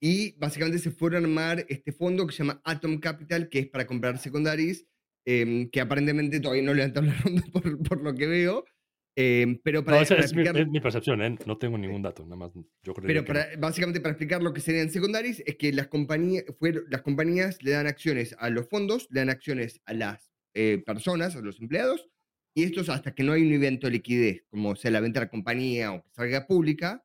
[0.00, 3.68] y básicamente se fueron a armar este fondo que se llama Atom Capital, que es
[3.68, 4.86] para comprar secundaries,
[5.26, 8.64] eh, que aparentemente todavía no levantaron la ronda por, por lo que veo.
[9.18, 11.36] eh, pero para, No, esa para es mi, explicar- es mi percepción, ¿eh?
[11.46, 12.52] No tengo ningún dato, nada más.
[12.82, 15.86] Yo creo pero que para, básicamente para explicar lo que serían secundaries es que las
[15.88, 20.30] compañías, fueron, las compañías le dan acciones a los fondos, le dan acciones a las
[20.54, 22.08] eh, personas, a los empleados,
[22.54, 25.26] y estos hasta que no hay un evento de liquidez, como sea la venta de
[25.26, 27.02] la compañía o que salga pública,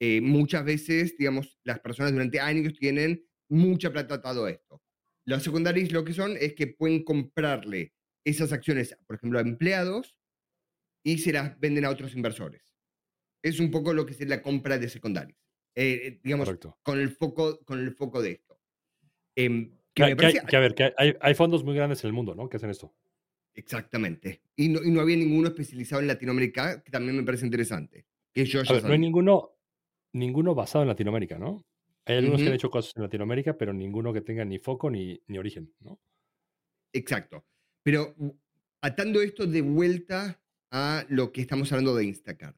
[0.00, 4.82] eh, muchas veces, digamos, las personas durante años tienen mucha plata atado a esto.
[5.26, 10.16] Los secundarios lo que son es que pueden comprarle esas acciones, por ejemplo, a empleados
[11.04, 12.74] y se las venden a otros inversores.
[13.42, 15.38] Es un poco lo que es la compra de secundarios.
[15.74, 16.78] Eh, eh, digamos, Correcto.
[16.82, 18.60] con el foco, con el foco de esto.
[19.36, 21.74] Em, que Que, me que hay, parece- que a ver, que hay, hay fondos muy
[21.74, 22.48] grandes en el mundo, ¿no?
[22.48, 22.94] Que hacen esto.
[23.54, 24.42] Exactamente.
[24.56, 28.06] Y no, y no había ninguno especializado en Latinoamérica, que también me parece interesante.
[28.34, 29.55] Que yo A ver, no hay ninguno,
[30.16, 31.64] ninguno basado en Latinoamérica, ¿no?
[32.04, 35.20] Hay algunos que han hecho cosas en Latinoamérica, pero ninguno que tenga ni foco ni,
[35.26, 36.00] ni origen, ¿no?
[36.92, 37.44] Exacto.
[37.82, 38.14] Pero
[38.80, 42.56] atando esto de vuelta a lo que estamos hablando de Instacart.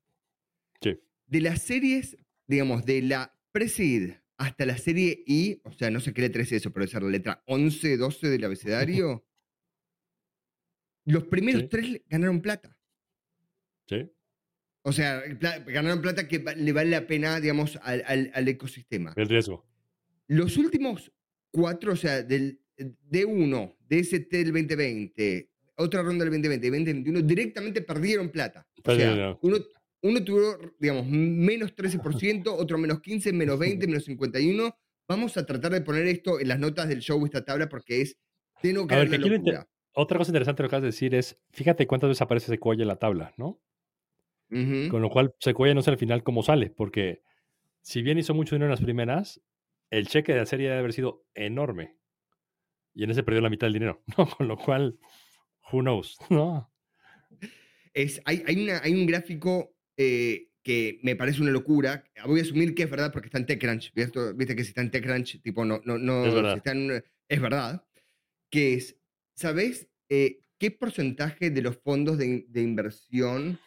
[0.83, 1.01] Sí.
[1.27, 6.12] De las series, digamos, de la Presid hasta la serie I, o sea, no sé
[6.12, 9.25] qué letra es eso, pero es la letra 11, 12 del abecedario,
[11.07, 11.68] los primeros Sí.
[11.68, 12.79] tres ganaron plata.
[13.88, 14.11] Sí.
[14.83, 18.49] O sea, pla- ganaron plata que va- le vale la pena, digamos, al, al- al
[18.49, 19.12] ecosistema.
[19.17, 19.67] El riesgo.
[20.29, 21.12] Los últimos
[21.51, 27.83] cuatro, o sea, del D1, DST del 2020, otra ronda del 2020 y 2021, directamente
[27.83, 28.67] perdieron plata.
[28.85, 29.38] O sea, no.
[29.43, 29.57] uno,
[30.03, 34.75] uno tuvo, digamos, menos 13%, otro menos 15, menos 20, menos 51.
[35.09, 38.17] Vamos a tratar de poner esto en las notas del show, esta tabla, porque es
[38.62, 39.69] de no A caer ver, que en aquí la locura.
[39.95, 42.88] Otra cosa interesante lo que acabas de decir es, fíjate cuántas veces aparece Sequoia en
[42.88, 43.61] la tabla, ¿no?
[44.50, 47.22] Con lo cual, Sequoia no sé al final cómo sale, porque
[47.82, 49.42] si bien hizo mucho dinero en las primeras,
[49.90, 51.96] el cheque de la serie debe haber sido enorme.
[52.94, 54.26] Y en ese perdió la mitad del dinero, ¿no?
[54.28, 54.98] Con lo cual,
[55.70, 56.72] who knows, ¿no?
[57.92, 62.04] Es, hay, hay, una, hay un gráfico eh, que me parece una locura.
[62.26, 63.92] Voy a asumir que es verdad porque está en TechCrunch.
[63.94, 66.24] ¿Viste, Viste que si está en TechCrunch, tipo, no, no, no.
[66.24, 66.56] Es si verdad.
[66.56, 67.84] está en- es verdad.
[68.50, 68.96] Que es,
[69.34, 73.58] ¿sabés eh, qué porcentaje de los fondos de inversión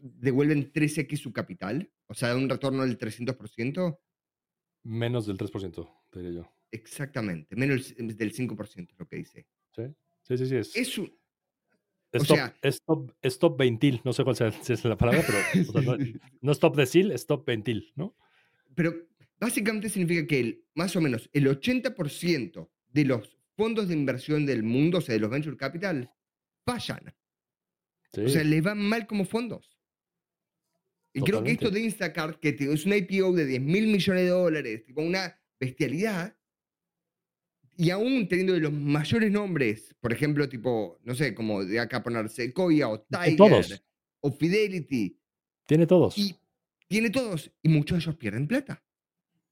[0.00, 1.90] devuelven 3x su capital?
[2.06, 3.98] O sea, un retorno del 300%.
[4.82, 6.52] Menos del 3%, te diría yo.
[6.72, 9.46] Exactamente, menos el- del 5% es lo que dice.
[9.74, 9.82] Sí,
[10.22, 10.46] sí, sí.
[10.46, 11.12] sí, es, Es un,
[12.12, 14.96] es o sea- es top, es top ventil, no sé cuál sea, si es la
[14.96, 15.96] palabra, pero o sea, no,
[16.40, 18.16] no es top decil, es top ventil, ¿no?
[18.74, 18.94] Pero
[19.38, 24.62] básicamente significa que el, más o menos el 80% de los fondos de inversión del
[24.62, 26.10] mundo, o sea, de los venture capital,
[26.64, 27.14] fallan.
[28.14, 28.22] Sí.
[28.22, 29.76] O sea, les van mal como fondos.
[31.12, 31.78] Y creo que esto Totalmente.
[31.80, 35.36] de Instacart, que te- es una IPO de 10 mil millones de dólares, tipo una
[35.58, 36.36] bestialidad,
[37.76, 42.02] y aún teniendo de los mayores nombres, por ejemplo, tipo, no sé, como de acá
[42.02, 43.82] poner Sequoia o Tiger todos.
[44.20, 45.18] o Fidelity,
[45.66, 46.16] Tiene todos.
[46.18, 46.36] y
[46.88, 48.84] tiene todos, y muchos de ellos pierden plata.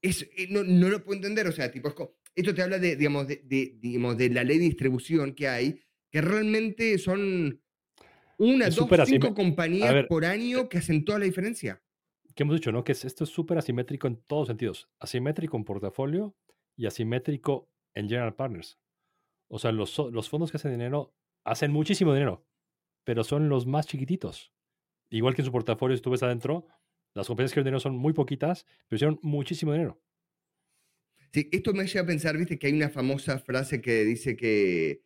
[0.01, 1.93] Es, eh, no, no lo puedo entender, o sea, tipo,
[2.35, 5.81] esto te habla de, digamos, de, de- digamos, de la ley de distribución que hay,
[6.11, 7.61] que realmente son
[8.39, 11.83] una, Es dos, cinco compañías ver, por año que hacen toda la diferencia.
[12.35, 12.83] que hemos dicho, ¿no?
[12.83, 14.89] Que es- esto es súper asimétrico en todos sentidos.
[14.99, 16.35] Asimétrico en portafolio
[16.77, 18.79] y asimétrico en general partners.
[19.49, 22.45] O sea, los, los fondos que hacen dinero hacen muchísimo dinero,
[23.03, 24.53] pero son los más chiquititos.
[25.09, 26.65] Igual que en su portafolio, si tú ves adentro,
[27.15, 30.01] las compañías que hacen dinero son muy poquitas, pero hicieron muchísimo dinero.
[31.33, 35.03] Sí, esto me lleva a pensar, viste, que hay una famosa frase que dice que,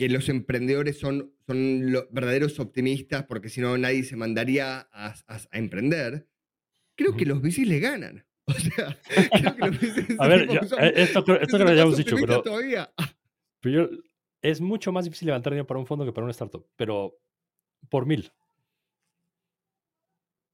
[0.00, 5.08] que los emprendedores son, son los verdaderos optimistas porque si no nadie se mandaría a,
[5.28, 6.26] a- a emprender.
[6.96, 8.24] Creo que los bicis le ganan.
[8.46, 8.98] O sea,
[9.30, 12.16] creo que los bicis A ver, son- eh, esto, creo- que lo más habíamos dicho,
[12.18, 12.90] pero, todavía.
[13.60, 13.98] pero yo-
[14.40, 17.18] es mucho más difícil levantar dinero para un fondo que para una startup, pero
[17.90, 18.32] por mil.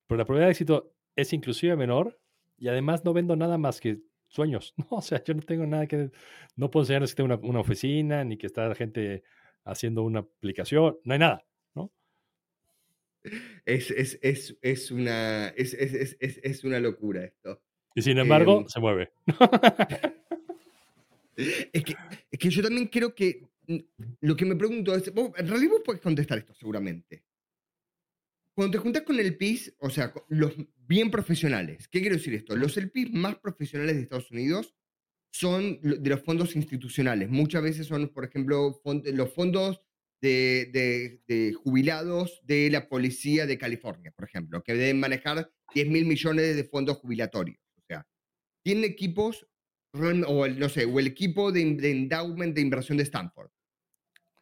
[0.08, 2.20] Pero la probabilidad de éxito es inclusive menor
[2.58, 4.74] y además no vendo nada más que sueños.
[4.78, 4.86] ¿no?
[4.90, 6.10] O sea, yo no tengo nada que...
[6.56, 9.22] No puedo enseñarles que tengo una, una oficina, ni que está la gente
[9.64, 11.44] haciendo una aplicación, no hay nada.
[13.64, 17.60] Es, es, es, es una, es, es, es, es- es una locura esto.
[17.96, 19.10] Y sin embargo, Em, se mueve.
[21.36, 21.94] Es que,
[22.30, 23.76] es que yo también creo que mm,
[24.20, 27.24] lo que me pregunto es, vos, en realidad vos podés contestar esto seguramente.
[28.56, 32.56] Cuando te juntas con el PIS, o sea, los bien profesionales, ¿qué quiero decir esto?
[32.56, 34.74] Los LPs más profesionales de Estados Unidos
[35.30, 37.28] son de los fondos institucionales.
[37.28, 38.80] Muchas veces son, por ejemplo,
[39.12, 39.82] los fondos
[40.22, 46.06] de, de, jubilados de la policía de California, por ejemplo, que deben manejar 10 mil
[46.06, 47.60] millones de fondos jubilatorios.
[47.76, 48.06] O sea,
[48.62, 49.46] tienen equipos,
[49.92, 53.50] o el, no sé, o el equipo de, endowment de inversión de Stanford,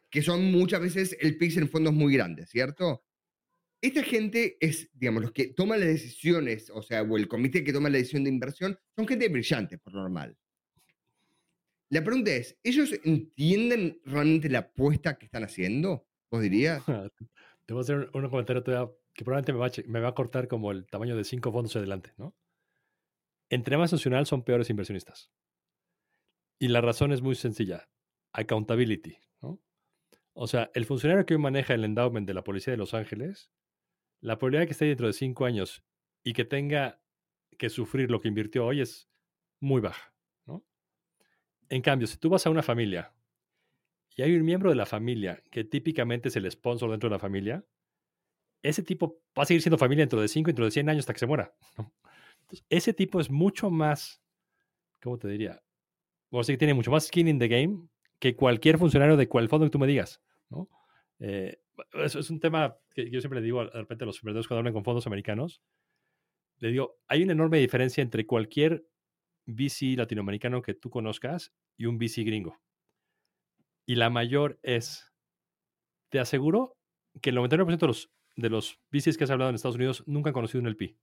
[0.09, 3.03] que son muchas veces el PIS en fondos muy grandes, ¿cierto?
[3.85, 7.71] Esta gente es, digamos, los que toman las decisiones, o sea, o el comité que
[7.71, 10.35] toma la decisión de inversión, son gente brillante, por normal.
[11.91, 16.07] La pregunta es, ¿ellos entienden realmente la apuesta que están haciendo?
[16.31, 16.83] ¿Vos dirías?
[17.67, 18.63] Te voy a hacer un, comentario
[19.13, 21.75] que probablemente me va, a, me va, a, cortar como el tamaño de cinco fondos
[21.75, 22.35] adelante, ¿no?
[23.51, 25.31] Entre más nacional son peores inversionistas.
[26.57, 27.87] Y la razón es muy sencilla.
[28.33, 29.61] Accountability, ¿no?
[30.33, 33.51] O sea, el funcionario que hoy maneja el endowment de la Policía de Los Ángeles,
[34.25, 35.83] la probabilidad de que esté dentro de cinco años
[36.23, 36.99] y que tenga
[37.59, 39.07] que sufrir lo que invirtió hoy es
[39.59, 40.13] muy baja.
[41.69, 43.11] En cambio, si tú vas a una familia
[44.15, 47.19] y hay un miembro de la familia que típicamente es el sponsor dentro de la
[47.19, 47.65] familia,
[48.61, 51.13] ese tipo va a seguir siendo familia dentro de 5, dentro de 100 años hasta
[51.13, 51.55] que se muera.
[52.69, 54.23] ese tipo es mucho más,
[55.01, 55.61] ¿cómo te diría?
[56.29, 57.87] O sea, que tiene mucho más skin in the game
[58.19, 60.21] que cualquier funcionario de cual fondo que tú me digas.
[60.49, 60.69] ¿no?
[61.19, 61.59] Eh,
[61.93, 64.73] es un tema que yo siempre le digo de repente a los emprendedores cuando hablan
[64.73, 65.61] con fondos americanos.
[66.57, 68.87] Le digo, hay una enorme diferencia entre cualquier
[69.45, 72.59] VC latinoamericano que tú conozcas y un VC gringo.
[73.85, 75.13] Y la mayor es,
[76.09, 76.77] te aseguro
[77.21, 80.29] que el 99% de los, de los VCs que has hablado en Estados Unidos nunca
[80.29, 80.97] han conocido un LP.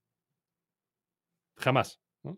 [1.57, 2.01] Jamás.
[2.23, 2.35] Mm.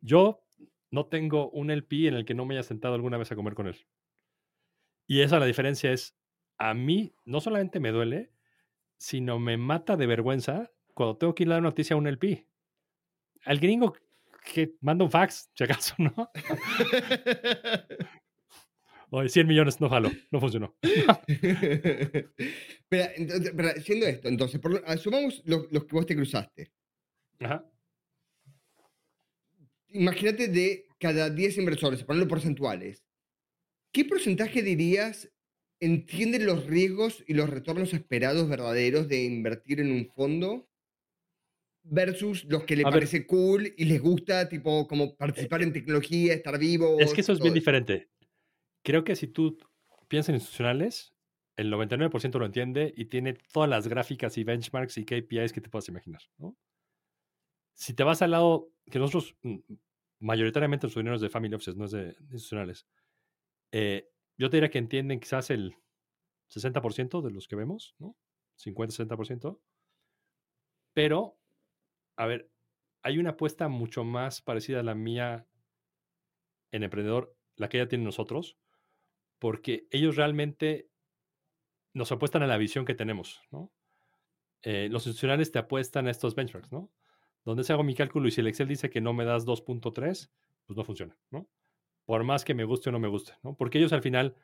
[0.00, 0.44] Yo
[0.90, 3.54] no tengo un LP en el que no me haya sentado alguna vez a comer
[3.54, 3.86] con él.
[5.06, 6.16] Y esa la diferencia es,
[6.58, 8.32] a mí no solamente me duele,
[8.96, 12.46] sino me mata de vergüenza cuando tengo que ir a dar noticia a un LP.
[13.44, 13.94] Al gringo
[14.52, 16.30] que manda un fax, si acaso, ¿no?
[19.10, 20.76] Oye, 100 millones no jalo, no funcionó.
[22.88, 26.72] pero, entonces, siendo esto, entonces, asumamos los, que vos te cruzaste.
[27.38, 27.64] Ajá.
[29.88, 33.04] Imagínate de cada 10 inversores, ponerlo porcentuales.
[33.92, 35.30] ¿Qué porcentaje dirías
[35.84, 40.68] entienden los riesgos y los retornos esperados verdaderos de invertir en un fondo
[41.84, 46.32] versus los que le parece cool y les gusta, tipo, como eh, participar en tecnología,
[46.32, 46.98] estar vivo.
[46.98, 48.08] Es que eso es bien diferente.
[48.82, 49.58] Creo que si tú
[50.08, 51.14] piensas en institucionales,
[51.56, 55.68] el 99% lo entiende y tiene todas las gráficas y benchmarks y KPIs que te
[55.68, 56.22] puedas imaginar.
[57.74, 59.58] Si te vas al lado, que nosotros mm,
[60.20, 62.86] mayoritariamente los dineros de family offices, no es de, institucionales,
[63.72, 65.76] eh, yo te diría que entienden quizás el
[66.48, 68.16] 60% de los que vemos, ¿no?
[68.56, 69.60] 50-60%,
[70.92, 71.38] pero
[72.16, 72.50] a ver,
[73.02, 75.46] hay una apuesta mucho más parecida a la mía
[76.70, 78.56] en emprendedor, la que ya tienen nosotros,
[79.38, 80.88] porque ellos realmente
[81.92, 83.72] nos apuestan a la visión que tenemos, ¿no?
[84.62, 86.90] Eh, los institucionales te apuestan a estos benchmarks, ¿no?
[87.44, 90.30] Donde se hago mi cálculo y si el Excel dice que no me das 2.3,
[90.66, 91.48] pues no funciona, ¿no?
[92.04, 93.56] Por más que me guste o no me guste, ¿no?
[93.56, 94.36] Porque ellos al final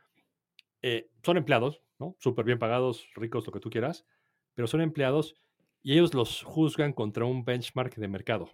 [0.83, 2.17] eh, son empleados, ¿no?
[2.19, 4.07] Súper bien pagados, ricos, lo que tú quieras,
[4.55, 5.35] pero son empleados
[5.83, 8.51] y ellos los juzgan contra un benchmark de mercado.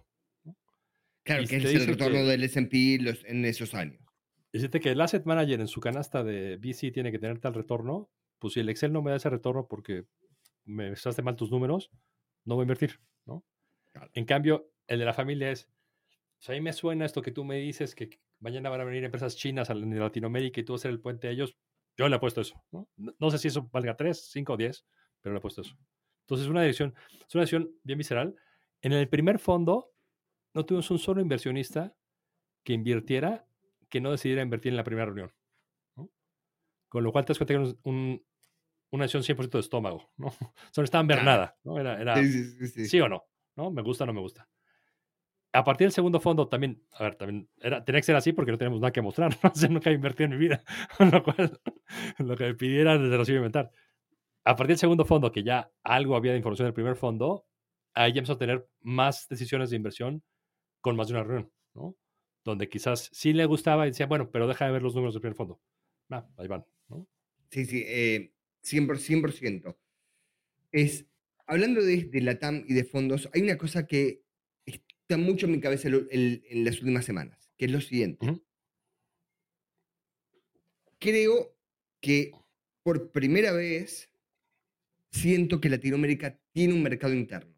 [1.23, 4.01] Claro, que es el retorno del S&P en esos años.
[4.53, 8.09] Dice que el asset manager en su canasta de VC tiene que tener tal retorno,
[8.39, 10.05] pues si el Excel no me da ese retorno porque
[10.63, 11.91] me echaste mal tus números,
[12.45, 13.43] no voy a invertir, ¿no?
[14.13, 15.69] En cambio, el de la familia es,
[16.47, 18.09] a mí me suena esto que tú me dices, que
[18.39, 21.27] mañana van a venir empresas chinas de Latinoamérica y tú vas a ser el puente
[21.27, 21.57] a ellos,
[21.97, 22.87] yo le he puesto eso, ¿no?
[22.95, 24.85] No sé si eso valga 3, 5 o 10,
[25.21, 25.75] pero le he puesto eso.
[26.21, 26.93] Entonces, es una decisión,
[27.27, 28.35] es una decisión bien visceral.
[28.81, 29.93] En el primer fondo,
[30.53, 31.95] no tuvimos un solo inversionista
[32.63, 33.47] que invirtiera
[33.89, 35.33] que no decidiera invertir en la primera reunión.
[36.89, 38.25] Con lo cual te das cuenta que un,
[38.91, 40.11] una decisión 100% de estómago.
[40.17, 40.31] ¿no?
[40.71, 41.57] Solo estaba en ver nada.
[41.63, 41.79] ¿no?
[41.79, 43.23] Era, era sí, o no,
[43.55, 43.71] no.
[43.71, 44.49] Me gusta o no me gusta.
[45.57, 48.51] A partir del segundo fondo también, a ver, también era, tenía que ser así porque
[48.51, 49.31] no tenemos nada que mostrar.
[49.43, 50.63] No sé, nunca he invertido en mi vida.
[51.11, 51.59] Lo cual,
[52.19, 53.71] lo que me pidiera desde lo iba a inventar.
[54.43, 57.47] A partir del segundo fondo, que ya algo había de información del primer fondo,
[57.95, 60.21] ahí ya empezó a tener más decisiones de inversión
[60.79, 61.97] con más de una reunión, ¿no?
[62.43, 65.21] Donde quizás sí le gustaba y decía, bueno, pero deja de ver los números del
[65.21, 65.59] primer fondo.
[66.11, 67.07] Ah, ahí van, ¿no?
[67.49, 68.31] Sí, sí, eh,
[68.63, 69.75] 100%,
[70.71, 71.07] Es,
[71.47, 74.21] hablando de, la TAM y de fondos, hay una cosa que
[75.07, 78.27] está mucho en mi cabeza en, las últimas semanas, que es lo siguiente.
[80.99, 81.55] Creo
[82.01, 82.31] que
[82.83, 84.11] por primera vez
[85.09, 87.55] siento que Latinoamérica tiene un mercado interno.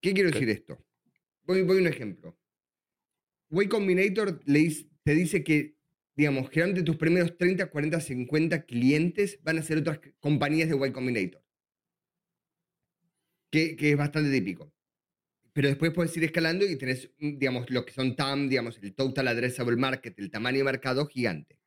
[0.00, 0.82] ¿Qué quiero decir esto?
[1.42, 2.38] Voy, voy a un ejemplo.
[3.50, 4.70] Way Combinator le
[5.02, 5.76] te dice que,
[6.16, 10.92] digamos, generalmente tus primeros 30, 40, 50 clientes van a ser otras compañías de Y
[10.92, 11.44] Combinator.
[13.50, 14.72] Que, que es bastante típico.
[15.52, 18.94] Pero después puedes ir escalando y tenés, mm, digamos, lo que son TAM, digamos, el
[18.94, 21.58] Total Addressable Market, el tamaño de mercado gigante.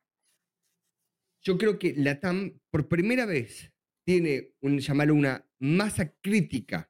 [1.42, 3.72] Yo creo que la TAM, por primera vez,
[4.04, 6.90] tiene, un, llamarlo una masa crítica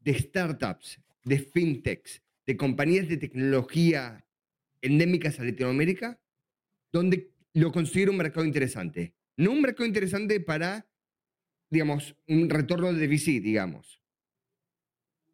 [0.00, 4.26] de startups, de fintechs, de compañías de tecnología
[4.80, 6.20] endémicas a Latinoamérica,
[6.92, 9.14] donde lo considero un mercado interesante.
[9.36, 10.86] No un mercado interesante para,
[11.70, 14.03] digamos, un retorno de VC, digamos.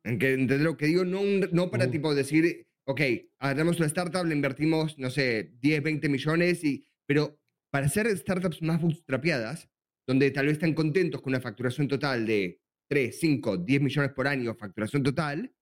[0.04, 1.04] ¿Entendés lo que digo?
[1.04, 3.00] No, un- no para tipo decir, ok,
[3.38, 7.38] agarramos una startup, le invertimos, no sé, 10, 20 millones, y, pero
[7.70, 9.68] para hacer startups más bootstrapeadas,
[10.06, 14.26] donde tal vez están contentos con una facturación total de 3, 5, 10 millones por
[14.26, 15.54] año, facturación total,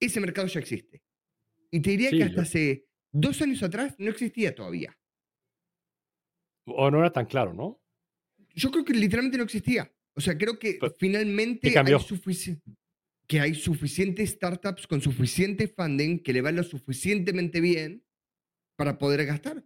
[0.00, 1.02] ese mercado ya existe.
[1.70, 4.96] Y te diría Sí, que hasta yo- hace dos años atrás no existía todavía.
[6.66, 7.80] O no era tan claro, ¿no?
[8.54, 9.92] Yo creo que literalmente no existía.
[10.16, 11.98] O sea, creo que Pero, finalmente hay, cambió?
[13.26, 18.04] Que hay suficientes startups con suficiente funding que le van lo suficientemente bien
[18.76, 19.64] para poder gastar.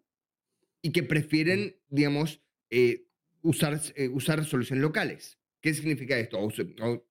[0.82, 2.40] Y que prefieren, digamos,
[2.70, 3.06] eh,
[3.42, 5.38] usar, eh, usar soluciones locales.
[5.60, 6.38] ¿Qué significa esto?
[6.38, 6.46] O
[6.82, 7.06] o-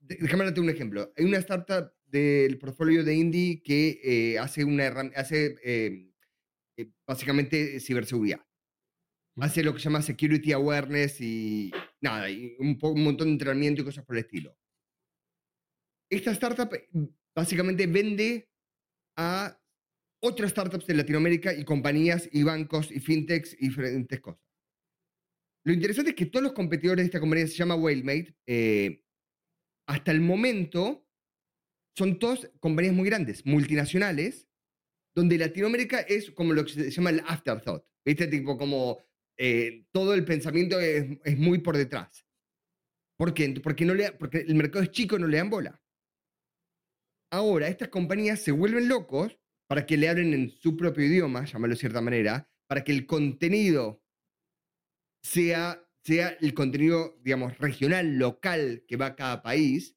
[0.00, 1.12] déjame darte un ejemplo.
[1.16, 6.10] Hay una startup del portfolio de Indie que eh, hace, una hace eh,
[6.76, 8.40] eh, básicamente ciberseguridad.
[9.36, 11.70] Hace lo que se llama security awareness y
[12.02, 14.56] nada, y un, un montón de entrenamiento y cosas por el estilo.
[16.12, 16.86] Esta startup eh,
[17.34, 18.46] básicamente vende
[19.16, 19.58] a
[20.22, 24.42] otras startups de Latinoamérica y compañías y bancos y fintechs y diferentes cosas.
[25.64, 28.36] Lo interesante es que todos los competidores de esta compañía se llama Whalemate.
[28.46, 29.02] eh,
[29.88, 31.08] hasta el momento
[31.96, 34.48] son todas compañías muy grandes, multinacionales,
[35.14, 37.84] donde Latinoamérica es como lo que se llama el afterthought.
[38.04, 38.26] ¿Viste?
[38.26, 38.98] Tipo como
[39.38, 42.26] eh, todo el pensamiento es, es muy por detrás.
[43.18, 43.48] ¿Por qué?
[43.62, 45.82] Porque, no le, porque el mercado es chico y no le dan bola.
[47.32, 51.74] Ahora, estas compañías se vuelven locos para que le hablen en su propio idioma, llamarlo
[51.74, 54.04] de cierta manera, para que el contenido
[55.22, 59.96] sea, sea el contenido, digamos, regional, local que va a cada país,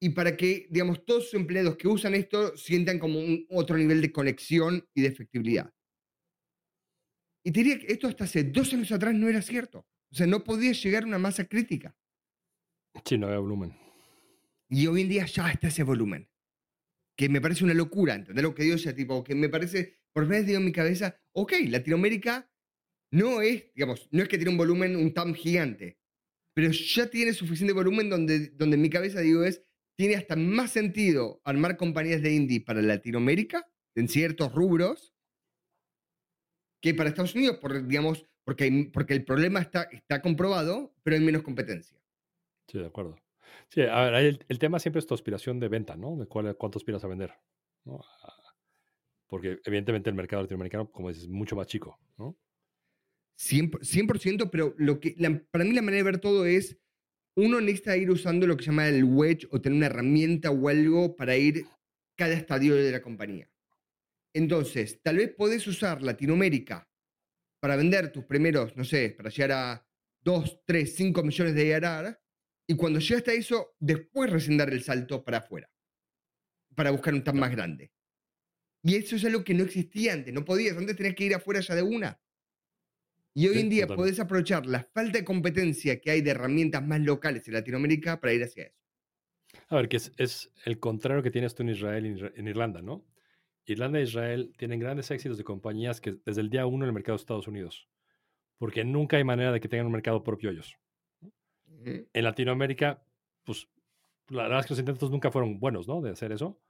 [0.00, 4.00] y para que, digamos, todos sus empleados que usan esto sientan como un otro nivel
[4.00, 5.72] de conexión y de efectividad.
[7.44, 9.86] Y te diría que esto hasta hace dos años atrás no era cierto.
[10.10, 11.96] O sea, no podía llegar a una masa crítica.
[13.04, 13.76] Sí, no había volumen.
[14.68, 16.27] Y hoy en día ya está ese volumen.
[17.18, 18.76] Que me parece una locura, ¿entendés lo que digo?
[18.76, 22.48] O sea, tipo, que me parece, por vez digo en mi cabeza, ok, Latinoamérica
[23.10, 25.98] no es, digamos, no es que tiene un volumen, un TAM gigante,
[26.54, 29.64] pero ya tiene suficiente volumen donde, donde en mi cabeza digo es,
[29.96, 33.66] tiene hasta más sentido armar compañías de indie para Latinoamérica,
[33.96, 35.12] en ciertos rubros,
[36.80, 41.24] que para Estados Unidos, por, digamos, porque, porque el problema está, está comprobado, pero hay
[41.24, 42.00] menos competencia.
[42.70, 43.18] Sí, de acuerdo.
[43.70, 46.16] Sí, a ver, el, tema siempre es tu aspiración de venta, ¿no?
[46.16, 47.32] De cuál, cuánto aspiras a vender.
[47.84, 48.00] ¿no?
[48.22, 48.54] Ah,
[49.26, 52.36] Porque evidentemente el mercado latinoamericano, como dices, es mucho más chico, ¿no?
[53.38, 55.14] 100%, 100%, pero lo que,
[55.50, 56.76] para mí la manera de ver todo es,
[57.36, 60.68] uno necesita ir usando lo que se llama el wedge o tener una herramienta o
[60.68, 61.64] algo para ir
[62.16, 63.48] cada estadio de la compañía.
[64.34, 66.88] Entonces, tal vez podés usar Latinoamérica
[67.60, 69.86] para vender tus primeros, no sé, para llegar a
[70.22, 72.20] 2, 3, 5 millones de ARR,
[72.68, 75.70] y cuando llegaste a eso, después recién dar el salto para afuera,
[76.74, 77.92] para buscar un TAM más grande.
[78.82, 81.60] Y eso es algo que no existía antes, no podías, antes tenías que ir afuera
[81.60, 82.20] ya de una.
[83.34, 83.94] Y hoy Sí, en día totalmente.
[83.94, 88.34] podés aprovechar la falta de competencia que hay de herramientas más locales en Latinoamérica para
[88.34, 88.76] ir hacia eso.
[89.68, 92.82] A ver, que es, es el contrario que tienes tú en Israel y en Irlanda,
[92.82, 93.06] ¿no?
[93.66, 96.94] Irlanda e Israel tienen grandes éxitos de compañías que desde el día uno en el
[96.94, 97.88] mercado de Estados Unidos,
[98.58, 100.76] porque nunca hay manera de que tengan un mercado propio ellos.
[101.90, 102.08] Ujú.
[102.12, 103.04] En Latinoamérica,
[103.44, 103.68] pues
[104.28, 106.00] la verdad es que los intentos nunca fueron buenos, ¿no?
[106.00, 106.60] De hacer eso.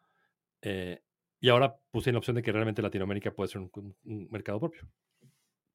[0.62, 1.02] Eh,
[1.40, 4.60] y ahora tienen la opción de que realmente Latinoamérica puede ser un, un- un mercado
[4.60, 4.88] propio.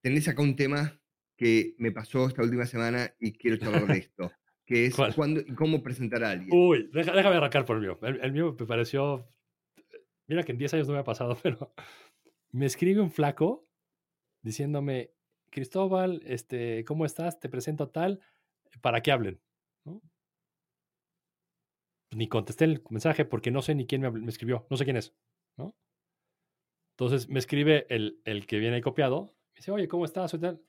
[0.02, 1.00] Tenés acá un tema
[1.38, 4.32] que me pasó esta última semana y quiero charlar de esto,
[4.66, 6.50] que es cuándo y cómo presentar a alguien.
[6.52, 8.00] Uy, deja- déjame arrancar por el mío.
[8.02, 9.26] El, el mío me pareció.
[10.28, 11.74] Mira que en 10 años no me ha pasado, pero
[12.52, 13.68] me escribe un flaco
[14.44, 15.14] diciéndome:
[15.52, 17.40] Cristóbal, este, ¿cómo estás?
[17.40, 18.22] Te presento a tal
[18.82, 19.40] para que hablen.
[19.86, 20.02] ¿no?
[22.12, 24.98] Ni contesté el mensaje porque no sé ni quién me, me escribió, no sé quién
[24.98, 25.16] es.
[25.58, 25.76] ¿no?
[26.94, 29.26] Entonces me escribe el, el que viene ahí copiado.
[29.54, 30.32] Me dice: Oye, ¿cómo estás?
[30.40, 30.62] Tal.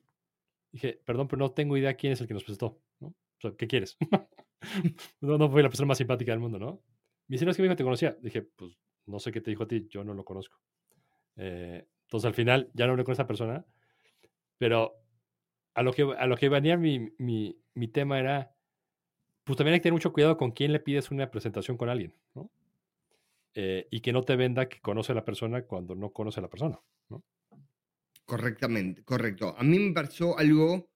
[0.73, 2.81] Dije: Perdón, pero no tengo idea quién es el que nos presentó.
[3.01, 3.97] O sea, ¿qué quieres?
[5.21, 6.83] no, no fui la persona más simpática del mundo, ¿no?
[7.27, 8.17] Me dice, no, es que mi hijo te conocía.
[8.21, 10.59] Dije, pues no sé qué te dijo a ti, yo no lo conozco.
[11.37, 13.65] Eh, entonces al final ya no hablé con esa persona,
[14.59, 15.04] pero
[15.75, 18.57] a lo que, a lo que venía mi, mi, mi tema era,
[19.45, 22.15] pues también hay que tener mucho cuidado con quién le pides una presentación con alguien,
[22.35, 22.51] ¿no?
[23.55, 26.43] Eh, y que no te venda que conoce a la persona cuando no conoce a
[26.43, 27.25] la persona, ¿no?
[28.25, 29.55] Correctamente, correcto.
[29.57, 30.91] A mí me pasó algo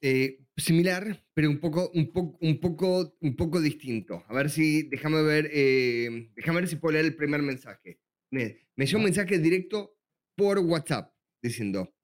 [0.00, 4.24] eh, similar, pero un poco, un, poco, un, poco, un poco distinto.
[4.28, 8.00] A ver si, déjame ver, eh, déjame ver si puedo leer el primer mensaje.
[8.30, 9.96] Me, me llegó un mensaje directo
[10.36, 11.12] por WhatsApp
[11.42, 11.94] diciendo,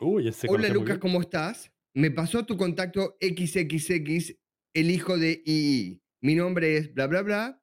[0.00, 0.98] Uy, ese hola Lucas.
[0.98, 1.72] ¿cómo estás?
[1.94, 4.34] Me pasó tu contacto XXX,
[4.74, 6.02] el hijo de II.
[6.22, 7.62] Mi nombre es bla, bla, bla.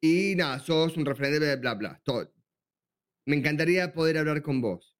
[0.00, 2.32] Y nada, sos un referente de bla, bla, todo.
[3.26, 4.96] Me encantaría poder hablar con vos.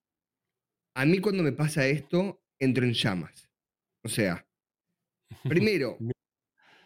[0.95, 3.49] A mí cuando me pasa esto, entro en llamas.
[4.05, 4.47] O sea,
[5.45, 5.99] primero,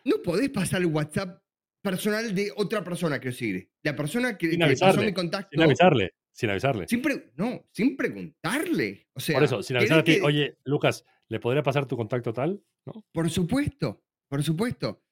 [0.05, 1.43] no podés pasar el WhatsApp
[1.83, 3.71] personal de otra persona que seguir.
[3.83, 5.49] La persona que, Sin que pasó avisarle, mi contacto.
[5.51, 6.87] Sin avisarle, sin avisarle.
[6.89, 7.03] sin
[7.37, 9.07] no, sin preguntarle.
[9.15, 11.87] O sea, Por eso, sin avisar a ¿querés ti, que- oye, Lucas, ¿le podría pasar
[11.87, 12.63] tu contacto tal?
[12.87, 13.05] ¿No?
[13.13, 15.03] Por supuesto, por supuesto.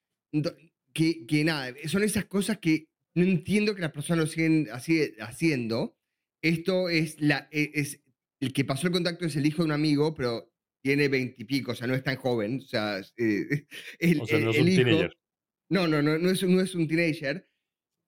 [0.93, 5.13] Que, que nada, son esas cosas que no entiendo que las personas lo siguen así,
[5.21, 5.97] haciendo.
[6.43, 8.03] Esto es, la, e- es
[8.41, 10.51] el que pasó el contacto es el hijo de un amigo, pero
[10.83, 12.59] tiene veintipico, o sea, no es tan joven.
[12.63, 13.67] O sea, es, eh,
[13.99, 15.17] el, O sea, no es el un hijo- teenager.
[15.71, 17.49] No, no, no, no es, no es un teenager.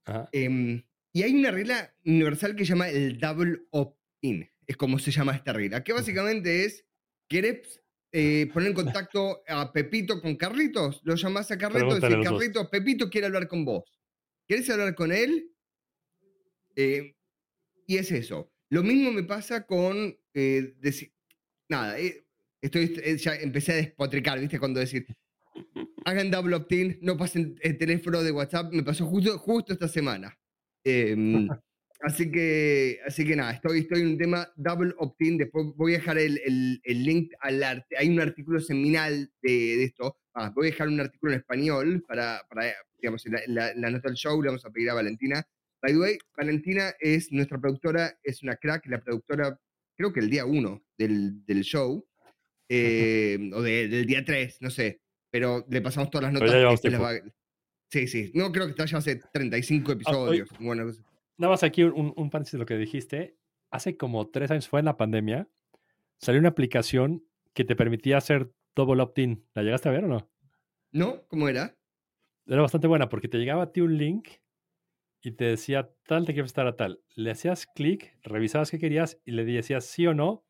[0.07, 0.29] Ajá.
[0.33, 0.83] Em,
[1.13, 4.49] y hay una regla universal que se llama el double opt-in.
[4.67, 5.85] Es como se llama esta regla.
[5.85, 6.87] Que básicamente es,
[7.29, 7.83] ¿querés
[8.13, 11.03] eh, poner en contacto a Pepito con Carlitos?
[11.05, 12.25] Lo llamás a Carlitos y decís.
[12.25, 13.85] Carlitos, Pepito quiere hablar con vos.
[14.49, 15.51] ¿Querés hablar con él?
[16.77, 17.15] Eh,
[17.87, 18.51] y es eso.
[18.71, 21.13] Lo mismo me pasa con eh, decir,
[21.69, 21.97] nada,
[22.63, 24.59] estoy, ya empecé a despotricar, ¿viste?
[24.59, 25.07] Cuando decir,
[26.07, 30.39] hagan double opt-in, no pasen el teléfono de WhatsApp, me pasó justo, justo esta semana.
[30.85, 31.49] Em,
[32.01, 35.99] así, que, así que nada, estoy, estoy en un tema double opt-in, después voy a
[35.99, 40.51] dejar el, el- el link al arte, hay un artículo seminal de, de esto, Ah,
[40.55, 44.41] voy a dejar un artículo en español para, para digamos, la, la- nota del show,
[44.41, 45.47] le vamos a pedir a Valentina.
[45.83, 49.61] By the way, Valentina es nuestra productora, es una crack, la productora,
[49.95, 52.03] creo que el día uno del, del show,
[52.71, 56.55] eh, o de- del día 3, no sé, pero le pasamos todas las Pero notas.
[56.55, 57.35] ya llevamos que después las va-
[57.93, 60.49] Sí, sí, no creo que está ya hace 35 episodios.
[60.59, 61.03] bueno, pues,
[61.37, 63.37] Nada más aquí un, un paréntesis de lo que dijiste.
[63.71, 65.47] Hace como tres años, fue en la pandemia,
[66.19, 67.23] salió una aplicación
[67.53, 69.47] que te permitía hacer double opt-in.
[69.53, 70.31] ¿La llegaste a ver o no?
[70.91, 71.27] ¿no?
[71.27, 71.77] ¿Cómo era?
[72.47, 74.29] Era bastante buena porque te llegaba a ti un link
[75.21, 77.03] y te decía tal te quiero estar a tal.
[77.15, 80.47] Le hacías clic, revisabas qué querías y le decías sí o no.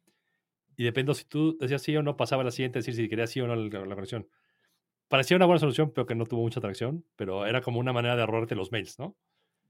[0.77, 3.31] Y dependiendo si tú decías sí o no, pasaba a la siguiente, decir si querías
[3.31, 4.29] sí o no la, la conexión.
[5.13, 7.05] Parecía una buena solución, pero que no tuvo mucha atracción.
[7.17, 9.15] Pero era como una manera de ahorrarte los mails, ¿no?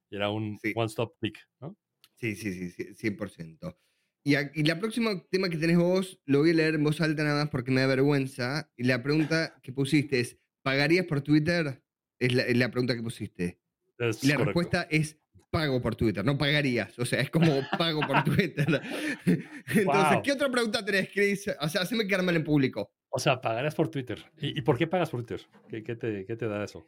[0.09, 0.72] Y era un Sí.
[0.76, 1.76] one-stop click, ¿no?
[2.20, 3.76] Sí, sí, sí, sí, 100%.
[4.24, 7.01] Y, a- y la próxima tema que tenés vos, lo voy a leer en voz
[7.01, 8.70] alta nada más porque me da vergüenza.
[8.76, 11.82] Y la pregunta que pusiste es, ¿pagarías por Twitter?
[12.20, 13.59] Es la, es la pregunta que pusiste.
[13.99, 14.45] Es Y la correcto.
[14.61, 15.18] respuesta es
[15.51, 16.97] pago por Twitter, no pagarías.
[17.01, 18.80] O sea, es como pago por Twitter.
[19.26, 20.22] Entonces, Wow.
[20.22, 21.51] ¿qué otra pregunta tenés, Chris?
[21.61, 22.93] O sea, haceme quedar mal en público.
[23.14, 24.24] O sea, pagarías por Twitter.
[24.40, 25.46] ¿Y, y por qué pagas por Twitter?
[25.68, 26.86] ¿Qué, qué te, qué te da eso?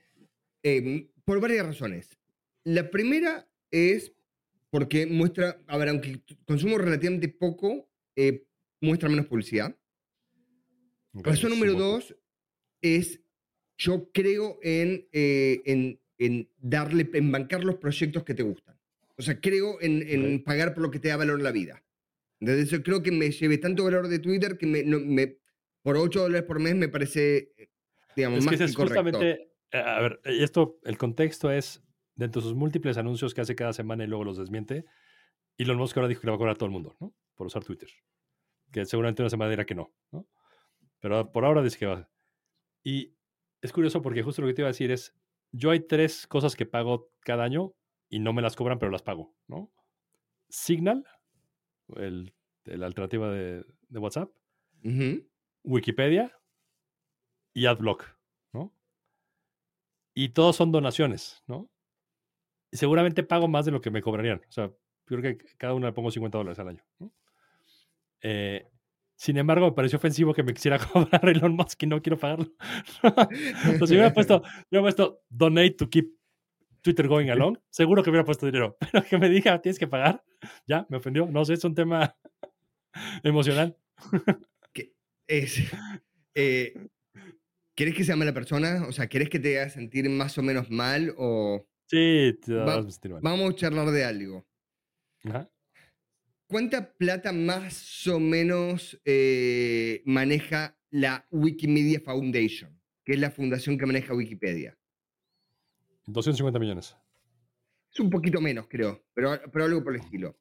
[0.62, 2.08] Em, por varias razones.
[2.64, 4.12] La primera es
[4.70, 8.46] porque muestra, a ver, aunque consumo relativamente poco, eh,
[8.80, 9.76] muestra menos publicidad.
[11.12, 12.16] Ok, Razón número dos
[12.82, 13.20] es,
[13.78, 18.76] yo creo en, eh, en, en darle, en bancar los proyectos que te gustan.
[19.16, 21.84] O sea, creo en, en pagar por lo que te da valor en la vida.
[22.40, 25.38] Entonces, yo creo que me lleve tanto valor de Twitter que me, no- me-
[25.84, 27.68] por 8 dólares por mes me parece, eh,
[28.16, 29.02] digamos, Es que más que es correcto.
[29.02, 33.42] justamente, eh, a ver, y esto, el contexto es, dentro de sus múltiples anuncios que
[33.42, 34.86] hace cada semana y luego los desmiente,
[35.58, 37.14] Elon Musk ahora dijo que le va a cobrar a todo el mundo, ¿no?
[37.34, 37.90] Por usar Twitter.
[38.72, 40.26] Que seguramente una semana dirá que no, ¿no?
[41.00, 42.10] Pero por ahora dice que va.
[42.82, 43.14] Y
[43.60, 45.14] es curioso porque justo lo que te iba a decir es,
[45.52, 47.74] yo hay tres cosas que pago cada año
[48.08, 49.70] y no me las cobran, pero las pago, ¿no?
[50.48, 51.04] Signal,
[51.96, 52.32] el,
[52.64, 54.30] la alternativa de, de WhatsApp,
[54.82, 55.28] Ujú.
[55.64, 56.32] Wikipedia
[57.52, 58.06] y AdBlock,
[58.52, 58.72] ¿no?
[60.14, 61.70] Y todos son donaciones, ¿no?
[62.70, 64.42] Y seguramente pago más de lo que me cobrarían.
[64.48, 66.84] O sea, yo creo que cada una le pongo 50 dólares al año.
[68.20, 68.66] Eh,
[69.16, 72.46] sin embargo, me pareció ofensivo que me quisiera cobrar Elon Musk y no quiero pagarlo.
[73.02, 76.10] Entonces, si hubiera puesto, hubiera puesto donate to keep
[76.82, 78.76] Twitter going along, seguro que hubiera puesto dinero.
[78.92, 80.22] Pero que me diga, tienes que pagar,
[80.66, 81.26] ya, me ofendió.
[81.26, 82.16] No sé, es un tema
[83.22, 83.76] emocional.
[85.26, 85.58] Es,
[86.34, 86.74] eh,
[87.76, 88.86] ¿Querés que sea mala persona?
[88.88, 91.12] O sea, ¿querés que te haga sentir más o menos mal?
[91.18, 93.20] O Sí, te Va- a sentir mal.
[93.22, 94.46] vamos a charlar de algo.
[95.24, 95.50] Ajá.
[96.46, 102.80] ¿Cuánta plata más o menos eh, maneja la Wikimedia Foundation?
[103.04, 104.78] Que es la fundación que maneja Wikipedia.
[106.06, 106.96] 250 millones.
[107.92, 110.38] Es un poquito menos, creo, pero, pero algo por el estilo.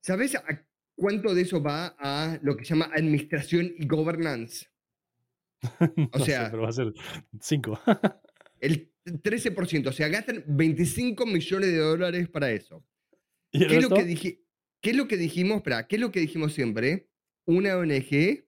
[0.00, 0.65] ¿Sabes a
[0.96, 4.66] cuánto de eso va a lo que se llama administración y governance?
[5.96, 6.92] No sé, sea- pero va a ser
[7.40, 7.80] 5.
[8.60, 12.84] El 13%, o sea, gastan 25 millones de dólares para eso.
[13.52, 14.42] ¿Y el ¿Qué es, lo que dije,
[14.80, 15.58] ¿Qué es lo que dijimos?
[15.58, 17.08] Espera, ¿qué es lo que dijimos siempre?
[17.44, 18.44] Una ONG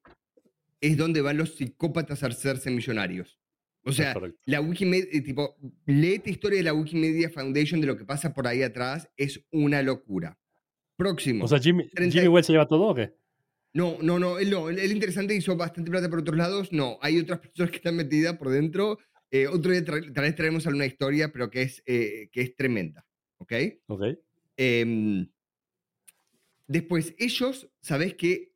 [0.80, 3.38] es donde van los psicópatas a hacerse millonarios.
[3.84, 8.34] O sea, la Wikimedia, tipo, léete historia de la Wikimedia Foundation de lo que pasa
[8.34, 10.38] por ahí atrás, es una locura.
[10.98, 11.44] Próximo.
[11.44, 13.14] O sea, Jimmy, 30 Jimmy Wells se lleva todo o qué?
[13.72, 14.68] no, no, no, él no.
[14.68, 16.72] Él, él interesante hizo bastante plata por otros lados.
[16.72, 18.98] No, hay otras personas que están metidas por dentro.
[19.30, 22.56] Eh, otro día tra- tal vez traemos alguna historia, pero que es, eh, que es
[22.56, 23.06] tremenda.
[23.38, 23.52] ¿Ok?
[23.86, 24.02] Ok.
[24.56, 25.28] Em,
[26.66, 28.52] después, ellos, ¿sabés que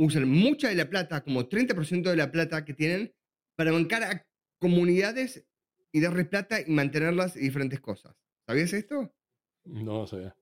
[0.00, 3.12] Usan mucha de la plata, como 30% de la plata que tienen,
[3.56, 4.26] para bancar a
[4.60, 5.44] comunidades
[5.90, 8.14] y darles plata y mantenerlas y diferentes cosas.
[8.46, 9.12] ¿Sabías esto?
[9.64, 10.36] No lo sabía.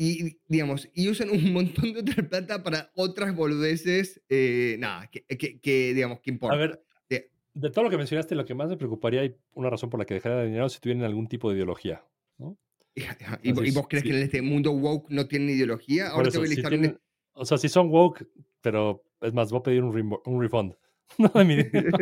[0.00, 5.24] Y, digamos, y usan un montón de otra plata para otras boludeces, eh, nada, que,
[5.36, 6.54] que- que, digamos, que importa.
[6.54, 6.80] A ver,
[7.10, 9.98] De- de todo lo que mencionaste, lo que más me preocuparía y una razón por
[9.98, 12.04] la que dejaría de dinero si tuvieran algún tipo de ideología.
[12.38, 12.56] ¿no?
[12.94, 13.04] ¿Y, y-
[13.42, 14.10] y Entonces, vos crees sí.
[14.10, 16.10] que en este mundo woke no tienen ideología?
[16.10, 17.00] Ahora te eso, voy a si listar un- tienen-
[17.32, 18.24] o sea, si son woke,
[18.60, 20.74] pero es más, voy a pedir un, un refund.
[21.18, 21.98] No de mi dinero.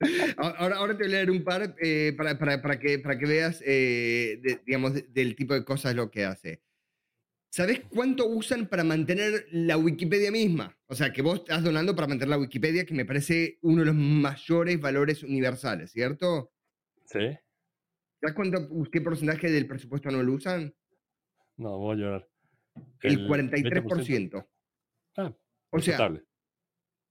[0.38, 3.26] ahora, ahora te voy a leer un par eh, para, para- para que, para que
[3.26, 6.62] veas, eh, de- digamos, de- del tipo de cosas lo que hace.
[7.50, 10.76] ¿Sabés cuánto usan para mantener la Wikipedia misma?
[10.86, 13.86] O sea, que vos estás donando para mantener la Wikipedia, que me parece uno de
[13.86, 16.52] los mayores valores universales, ¿cierto?
[17.06, 17.38] ¿Sí?
[18.20, 20.74] ¿Sabes cuánto, qué porcentaje del presupuesto no lo usan?
[21.56, 22.28] No, voy a llorar.
[23.02, 24.46] El 43%.
[25.16, 25.34] Ah,
[25.70, 26.10] O sea,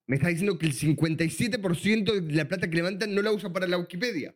[0.06, 3.68] me está diciendo que el 57% de la plata que levantan no la usan para
[3.68, 4.36] la Wikipedia.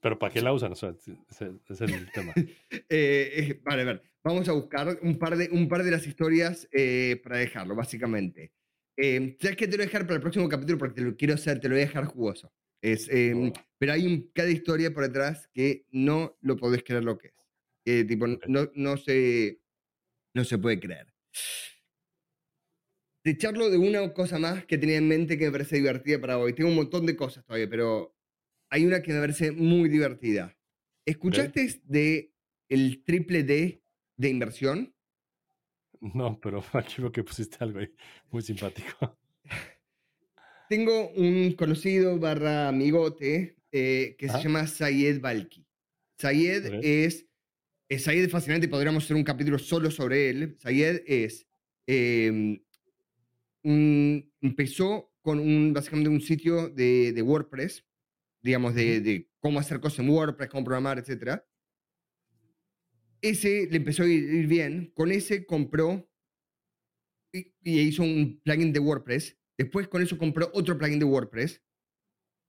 [0.00, 0.72] Pero ¿para qué la usan?
[0.72, 2.32] O sea, ese, es el tema.
[2.36, 6.06] Eh, eh, vale, a ver, vamos a buscar un par de, un par de las
[6.06, 8.52] historias eh, para dejarlo, básicamente.
[8.96, 10.78] Eh, ¿Sabes qué te lo voy a dejar para el próximo capítulo?
[10.78, 12.52] Porque te lo quiero hacer, te lo voy a dejar jugoso.
[12.82, 13.52] Es, eh, Oh.
[13.78, 17.34] Pero hay un, cada historia por detrás que no lo podés creer lo que es.
[17.84, 19.60] Que, tipo, no, no, se,
[20.34, 21.12] no se puede creer.
[23.24, 26.38] Te charlo de una cosa más que tenía en mente que me parece divertida para
[26.38, 26.52] hoy.
[26.52, 28.16] Tengo un montón de cosas todavía, pero
[28.72, 30.56] hay una que me parece muy divertida.
[31.04, 32.32] ¿Escuchaste de
[32.70, 33.82] el triple D
[34.16, 34.94] de inversión?
[36.00, 37.90] No, pero aquí veo que pusiste algo ahí
[38.30, 39.18] muy simpático.
[40.70, 45.66] Tengo un conocido barra amigote eh, que se llama Sayed Balki.
[46.18, 47.26] Sayed es,
[47.90, 50.56] es Sayed es fascinante, podríamos hacer un capítulo solo sobre él.
[50.60, 51.46] Sayed es,
[51.86, 52.58] eh,
[53.64, 57.84] un- empezó con un, básicamente un sitio de, de WordPress,
[58.42, 61.42] digamos, de, de cómo hacer cosas en WordPress, cómo programar, etc.
[63.20, 64.92] Ese le empezó a ir, bien.
[64.94, 66.08] Con ese compró
[67.32, 69.36] y, y hizo un plugin de WordPress.
[69.56, 71.62] Después con eso compró otro plugin de WordPress.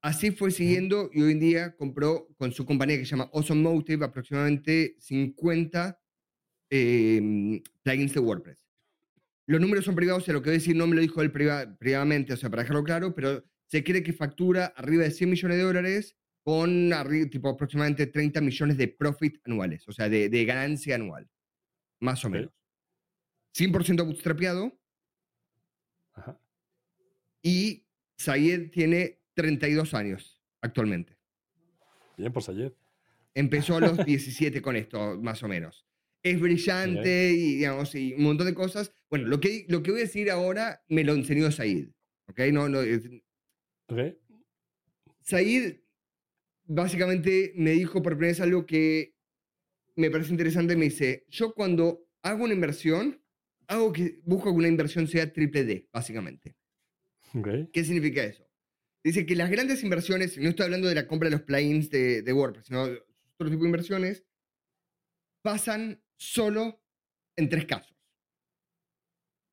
[0.01, 3.61] Así fue siguiendo y hoy en día compró con su compañía que se llama Awesome
[3.61, 6.01] Motive aproximadamente 50
[6.69, 8.65] eh, plugins de WordPress.
[9.45, 11.21] Los números son privados, o sea, lo que voy a decir no me lo dijo
[11.21, 15.11] él priva- privadamente, o sea, para dejarlo claro, pero se cree que factura arriba de
[15.11, 16.91] 100 millones de dólares con
[17.31, 21.29] tipo aproximadamente 30 millones de profit anuales, o sea, de, de ganancia anual,
[22.01, 22.51] más o menos.
[23.55, 24.77] 100% bootstrapeado
[26.13, 26.39] Ajá.
[27.41, 27.85] y
[28.17, 31.17] Sayed tiene 32 años actualmente.
[32.17, 32.73] Bien por Sayed.
[33.33, 35.85] Empezó a los 17 con esto, más o menos.
[36.21, 38.93] Es brillante y, digamos, y un montón de cosas.
[39.09, 41.89] Bueno, lo que, lo que voy a decir ahora me lo enseñó Said.
[42.27, 42.39] ¿Ok?
[42.51, 42.81] No, no,
[45.21, 45.83] Said
[46.65, 49.15] básicamente me dijo por primera vez algo que
[49.95, 50.75] me parece interesante.
[50.75, 53.21] Me dice, yo cuando hago una inversión,
[53.67, 56.55] hago que busco que una inversión sea triple D, básicamente.
[57.33, 57.47] Ok.
[57.71, 58.47] ¿Qué significa eso?
[59.03, 62.21] Dice que las grandes inversiones, no estoy hablando de la compra de los plugins de,
[62.21, 64.25] de WordPress, sino de otro tipo de inversiones,
[65.41, 66.81] pasan solo
[67.35, 67.93] en tres casos.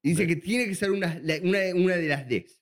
[0.02, 1.20] Dice que tiene que ser una,
[1.74, 2.59] una de las Ds.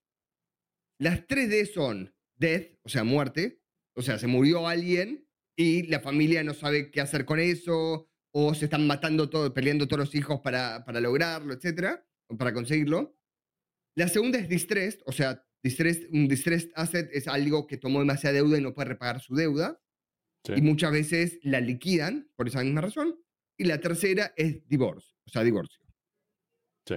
[0.98, 3.62] Las tres D son death, o sea, muerte,
[3.94, 8.54] o sea, se murió alguien y la familia no sabe qué hacer con eso, o
[8.54, 13.16] se están matando todos, peleando todos los hijos para, para lograrlo, etcétera, o para conseguirlo.
[13.96, 18.34] La segunda es distressed, o sea, distressed, un distressed asset es algo que tomó demasiada
[18.34, 19.82] deuda y no puede repagar su deuda.
[20.46, 20.52] Sí.
[20.56, 23.20] Y muchas veces la liquidan por esa misma razón.
[23.56, 25.84] Y la tercera es divorcio, o sea, divorcio.
[26.86, 26.94] Sí.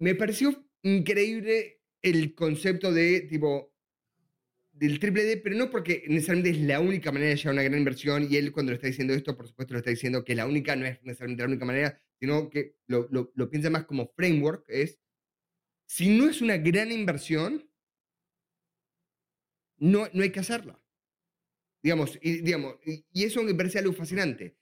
[0.00, 3.72] Me pareció increíble el concepto de tipo
[4.72, 7.62] del triple D, pero no porque necesariamente es la única manera de llegar a una
[7.62, 10.34] gran inversión y él cuando le está diciendo esto, por supuesto, lo está diciendo que
[10.34, 13.84] la única no es necesariamente la única manera, sino que lo, lo, lo piensa más
[13.86, 14.98] como framework, es
[15.86, 17.70] si no es una gran inversión,
[19.78, 20.80] no, no hay que hacerla.
[21.82, 24.56] Digamos, y, digamos, y eso me parece algo fascinante.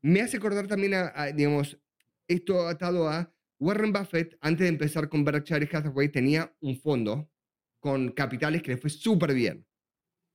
[0.00, 1.78] Me hace acordar también a, a, digamos,
[2.26, 3.31] esto atado a
[3.62, 7.30] Warren Buffett, antes de empezar con Berkshire Hathaway, tenía un fondo
[7.78, 9.64] con capitales que le fue súper bien.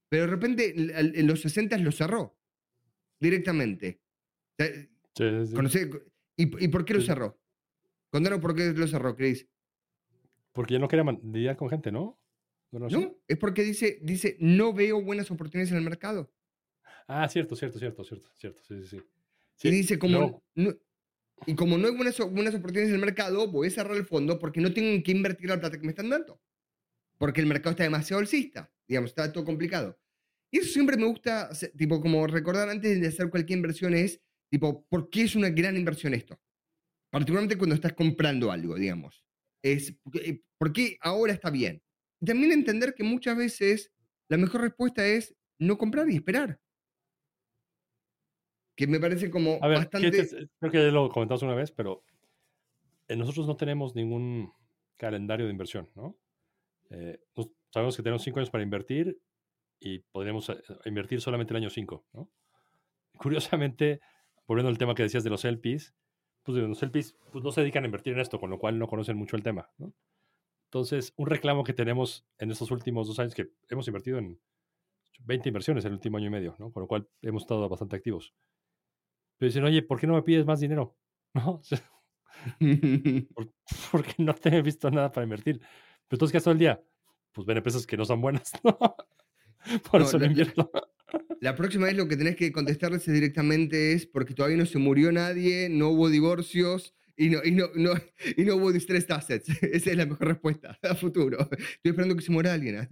[0.09, 2.37] Pero de repente en- los 60 lo cerró
[3.19, 3.99] directamente.
[4.57, 4.67] Sea,
[5.17, 5.79] Sí,
[6.37, 7.07] ¿Y, ¿Y por qué lo Sí.
[7.07, 7.39] cerró?
[8.11, 9.47] Contanos por qué lo cerró, Chris.
[10.53, 12.19] Porque ya no quería lidiar con gente, ¿no?
[12.71, 12.87] ¿No?
[12.87, 16.31] No, es porque dice, dice, no veo buenas oportunidades en el mercado.
[17.07, 18.61] Ah, cierto, cierto, cierto, cierto, cierto.
[18.63, 19.01] Sí, sí,
[19.55, 19.67] sí.
[19.67, 20.75] y dice, como, no-
[21.45, 24.59] y como no hay buenas, oportunidades en el mercado, voy a cerrar el fondo porque
[24.59, 26.41] no tengo en qué invertir la plata que me están dando.
[27.17, 29.99] Porque el mercado está demasiado alcista, digamos, está todo complicado.
[30.51, 34.85] Y eso siempre me gusta, tipo, como recordar antes de hacer cualquier inversión es, tipo,
[34.87, 36.39] ¿por qué es una gran inversión esto?
[37.11, 39.23] Particularmente cuando estás comprando algo, digamos.
[39.61, 41.81] Es, eh, ¿por qué ahora está bien?
[42.21, 43.91] Y también entender que muchas veces
[44.29, 46.59] la mejor respuesta es no comprar y esperar.
[48.77, 50.11] Que me parece como A ver, bastante...
[50.11, 52.03] ¿qué te- creo que ya lo comentamos una vez, pero
[53.07, 54.53] eh, nosotros no tenemos ningún
[54.97, 56.15] calendario de inversión, ¿no?
[56.91, 57.19] Eh,
[57.71, 59.19] sabemos que tenemos cinco años para invertir
[59.79, 62.29] y podríamos eh, invertir solamente el año cinco, ¿no?
[63.17, 63.99] Curiosamente,
[64.47, 65.95] volviendo al tema que decías de los LPs,
[66.43, 68.87] pues los LPs pues, no se dedican a invertir en esto, con lo cual no
[68.87, 69.91] conocen mucho el tema, ¿no?
[70.65, 74.39] Entonces, un reclamo que tenemos en estos últimos dos años, que hemos invertido en
[75.21, 76.71] 20 inversiones en el último año y medio, ¿no?
[76.71, 78.33] Con lo cual hemos estado bastante activos.
[79.37, 80.97] Pero dicen, oye, ¿por qué no me pides más dinero?
[81.33, 81.51] ¿No?
[81.55, 81.81] O sea,
[83.35, 83.53] ¿por-
[83.91, 85.59] porque no te he visto nada para invertir.
[85.59, 85.69] Pero
[86.11, 86.81] entonces, ¿qué haces todo el día?
[87.33, 88.77] Pues ven empresas que no son buenas, ¿no?
[89.91, 90.71] Por No, eso la- invierto.
[91.39, 95.11] La próxima vez lo que tenés que contestarles directamente es porque todavía no se murió
[95.11, 97.91] nadie, no hubo divorcios y no, y no, no,
[98.35, 99.49] y no hubo distressed assets.
[99.61, 101.37] Esa es la mejor respuesta a futuro.
[101.41, 102.87] Estoy esperando que se muera alguien.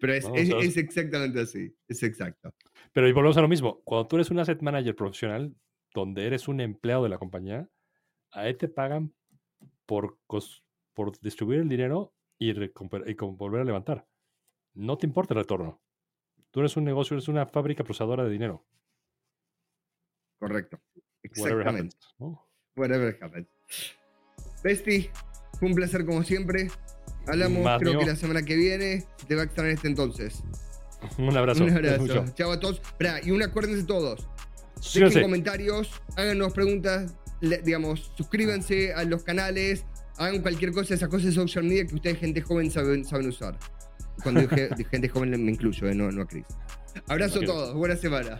[0.00, 1.74] Pero es, No, es- es exactamente así.
[1.88, 2.54] Es exacto.
[2.92, 3.80] Pero y volvemos a lo mismo.
[3.84, 5.54] Cuando tú eres un asset manager profesional,
[5.94, 7.68] donde eres un empleado de la compañía,
[8.32, 9.14] a él te pagan
[9.86, 10.18] por,
[11.20, 14.06] distribuir el dinero y, volver a levantar.
[14.74, 15.82] No te importa el retorno.
[16.50, 18.66] Tú eres un negocio, eres una fábrica procesadora de dinero.
[20.38, 20.80] Correcto.
[21.36, 21.96] Whatever Exactamente.
[22.76, 23.48] Whatever happens.
[24.62, 25.10] Besti,
[25.60, 26.68] un placer como siempre.
[27.26, 29.04] Hablamos, Más creo que la semana que viene.
[29.28, 30.42] Te va a extrañar este entonces.
[31.18, 31.64] Un abrazo.
[31.64, 32.24] Un abrazo.
[32.34, 32.80] Chao a todos.
[33.24, 34.20] Y una acuérdense todos.
[34.20, 35.22] Dejen Suscríbanse.
[35.22, 39.84] comentarios, háganos preguntas, le- digamos, suscríbanse a los canales,
[40.16, 43.56] hagan cualquier cosa, esas cosas de social media que ustedes, gente joven, saben, saben usar.
[44.22, 46.44] Cuando dije gente joven me incluyo, eh, no, no a Chris.
[47.06, 48.38] Abrazo a todos, buena semana.